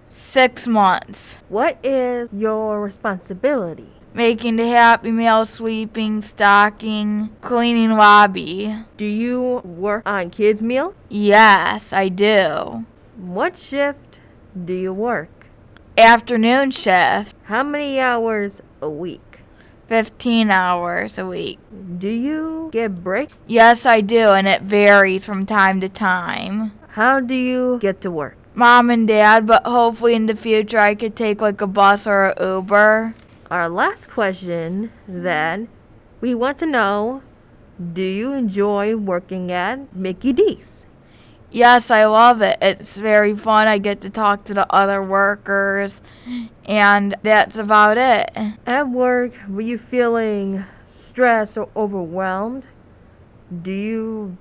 Six 0.08 0.66
months. 0.66 1.44
What 1.50 1.78
is 1.84 2.30
your 2.32 2.82
responsibility? 2.82 3.90
Making 4.14 4.58
the 4.58 4.68
Happy 4.68 5.10
Meal, 5.10 5.46
sweeping, 5.46 6.20
stocking, 6.20 7.30
cleaning 7.40 7.92
lobby. 7.92 8.76
Do 8.98 9.06
you 9.06 9.62
work 9.64 10.04
on 10.06 10.30
kids' 10.30 10.62
meal? 10.62 10.94
Yes, 11.08 11.94
I 11.94 12.10
do. 12.10 12.86
What 13.16 13.56
shift 13.56 14.20
do 14.66 14.74
you 14.74 14.92
work? 14.92 15.48
Afternoon 15.98 16.72
shift. 16.72 17.38
How 17.44 17.64
many 17.64 18.02
hours 18.02 18.62
a 18.82 18.90
week? 18.90 19.40
15 19.88 20.52
hours 20.52 21.18
a 21.18 21.26
week. 21.26 21.60
Do 21.98 22.10
you 22.10 22.70
get 22.74 23.04
break? 23.04 23.30
Yes, 23.48 23.86
I 23.86 24.02
do, 24.02 24.32
and 24.32 24.46
it 24.46 24.62
varies 24.62 25.24
from 25.24 25.46
time 25.46 25.80
to 25.80 25.88
time. 25.88 26.74
How 26.90 27.22
do 27.22 27.34
you 27.34 27.78
get 27.80 28.02
to 28.02 28.12
work? 28.12 28.36
Mom 28.54 28.90
and 28.90 29.08
dad, 29.08 29.48
but 29.48 29.66
hopefully 29.66 30.16
in 30.16 30.26
the 30.26 30.36
future 30.36 30.80
I 30.80 30.96
could 30.96 31.16
take 31.16 31.40
like 31.40 31.62
a 31.62 31.68
bus 31.68 32.06
or 32.06 32.26
a 32.26 32.56
Uber. 32.56 33.16
Our 33.52 33.68
last 33.68 34.10
question 34.10 34.94
then, 35.10 35.68
we 36.22 36.34
want 36.34 36.58
to 36.60 36.66
know 36.66 37.22
do 37.92 38.02
you 38.02 38.32
enjoy 38.32 38.96
working 38.96 39.52
at 39.52 39.94
Mickey 39.94 40.32
D's? 40.32 40.86
Yes, 41.52 41.92
I 41.92 42.06
love 42.06 42.42
it. 42.42 42.58
It's 42.62 42.98
very 42.98 43.36
fun. 43.36 43.68
I 43.68 43.78
get 43.78 44.00
to 44.02 44.10
talk 44.10 44.46
to 44.46 44.54
the 44.54 44.66
other 44.74 45.04
workers, 45.04 46.02
and 46.64 47.18
that's 47.24 47.58
about 47.58 47.98
it. 47.98 48.32
At 48.66 48.88
work, 48.88 49.34
were 49.50 49.60
you 49.60 49.78
feeling 49.78 50.64
stressed 50.86 51.58
or 51.58 51.68
overwhelmed? 51.76 52.68
Do 53.62 53.74
you 53.74 54.38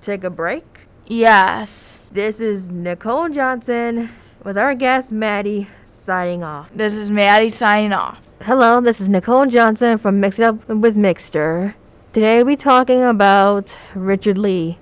take 0.00 0.22
a 0.22 0.30
break? 0.30 0.86
Yes. 1.04 2.04
This 2.12 2.38
is 2.38 2.68
Nicole 2.68 3.28
Johnson 3.28 4.10
with 4.44 4.56
our 4.56 4.76
guest 4.76 5.10
Maddie 5.10 5.66
signing 5.84 6.44
off. 6.44 6.70
This 6.72 6.92
is 6.92 7.10
Maddie 7.10 7.50
signing 7.50 7.92
off. 7.92 8.20
Hello, 8.44 8.80
this 8.80 9.00
is 9.00 9.08
Nicole 9.08 9.46
Johnson 9.46 9.98
from 9.98 10.18
Mix 10.18 10.40
It 10.40 10.46
Up 10.46 10.68
with 10.68 10.96
Mixter. 10.96 11.74
Today 12.12 12.42
we're 12.42 12.56
talking 12.56 13.00
about 13.00 13.76
Richard 13.94 14.36
Lee. 14.36 14.78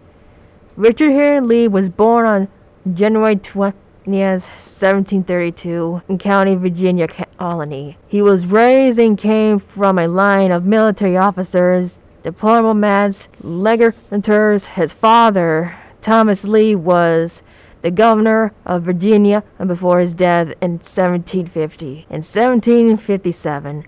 Richard 0.76 1.10
Henry 1.10 1.46
Lee 1.46 1.68
was 1.68 1.90
born 1.90 2.24
on 2.24 2.48
January 2.94 3.36
20th, 3.36 3.74
1732, 4.06 6.00
in 6.08 6.16
County 6.16 6.54
Virginia 6.54 7.06
Colony. 7.06 7.98
He 8.08 8.22
was 8.22 8.46
raised 8.46 8.98
and 8.98 9.18
came 9.18 9.58
from 9.58 9.98
a 9.98 10.08
line 10.08 10.52
of 10.52 10.64
military 10.64 11.18
officers, 11.18 11.98
diplomats, 12.22 13.28
legislators. 13.42 14.64
His 14.68 14.94
father, 14.94 15.76
Thomas 16.00 16.44
Lee, 16.44 16.74
was 16.74 17.42
the 17.82 17.90
governor 17.90 18.52
of 18.64 18.82
Virginia 18.82 19.42
before 19.64 20.00
his 20.00 20.14
death 20.14 20.48
in 20.60 20.72
1750. 20.72 22.06
In 22.10 22.22
1757, 22.22 23.86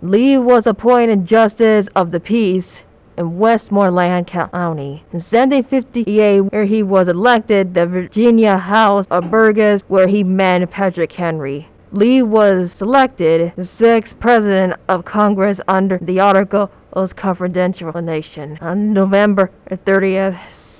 Lee 0.00 0.38
was 0.38 0.66
appointed 0.66 1.24
Justice 1.24 1.88
of 1.88 2.10
the 2.12 2.20
Peace 2.20 2.82
in 3.16 3.36
Westmoreland 3.36 4.28
County. 4.28 5.04
In 5.12 5.20
1758, 5.20 6.40
where 6.40 6.64
he 6.64 6.82
was 6.82 7.08
elected 7.08 7.74
the 7.74 7.86
Virginia 7.86 8.56
House 8.58 9.06
of 9.08 9.30
Burgesses, 9.30 9.84
where 9.88 10.06
he 10.06 10.22
met 10.22 10.70
Patrick 10.70 11.12
Henry. 11.12 11.68
Lee 11.90 12.22
was 12.22 12.70
selected 12.70 13.52
the 13.56 13.64
sixth 13.64 14.20
president 14.20 14.74
of 14.88 15.04
Congress 15.04 15.60
under 15.66 15.98
the 15.98 16.20
Articles 16.20 17.12
Confidential 17.14 17.92
Nation 18.00 18.58
on 18.60 18.92
November 18.92 19.50
30th, 19.70 20.38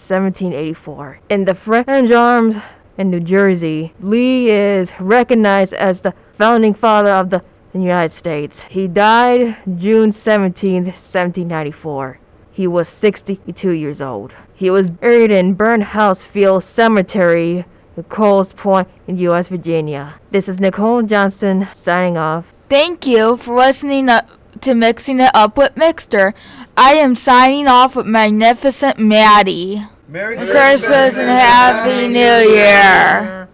1784. 0.08 1.20
In 1.28 1.44
the 1.44 1.54
French 1.54 2.10
Arms 2.10 2.56
in 2.96 3.10
New 3.10 3.20
Jersey, 3.20 3.92
Lee 4.00 4.50
is 4.50 4.92
recognized 4.98 5.74
as 5.74 6.00
the 6.00 6.14
founding 6.36 6.74
father 6.74 7.10
of 7.10 7.30
the 7.30 7.42
United 7.72 8.12
States. 8.12 8.62
He 8.64 8.88
died 8.88 9.56
June 9.76 10.12
17, 10.12 10.84
1794. 10.84 12.18
He 12.50 12.66
was 12.66 12.88
62 12.88 13.70
years 13.70 14.00
old. 14.00 14.32
He 14.54 14.70
was 14.70 14.90
buried 14.90 15.30
in 15.30 15.54
Burn 15.54 15.82
House 15.82 16.24
Field 16.24 16.64
Cemetery, 16.64 17.64
Coles 18.08 18.52
Point 18.52 18.88
in 19.06 19.16
U.S. 19.18 19.48
Virginia. 19.48 20.14
This 20.30 20.48
is 20.48 20.60
Nicole 20.60 21.02
Johnson 21.02 21.68
signing 21.72 22.16
off. 22.16 22.52
Thank 22.68 23.06
you 23.06 23.36
for 23.36 23.56
listening 23.56 24.08
up 24.08 24.28
to 24.60 24.74
Mixing 24.74 25.20
It 25.20 25.30
Up 25.34 25.56
with 25.56 25.74
Mixter. 25.74 26.34
I 26.76 26.94
am 26.94 27.16
signing 27.16 27.66
off 27.66 27.96
with 27.96 28.06
Magnificent 28.06 28.98
Maddie. 28.98 29.84
Merry 30.10 30.36
Christmas 30.36 31.18
and 31.18 31.28
Happy 31.28 32.08
New 32.08 32.50
Year. 32.50 33.47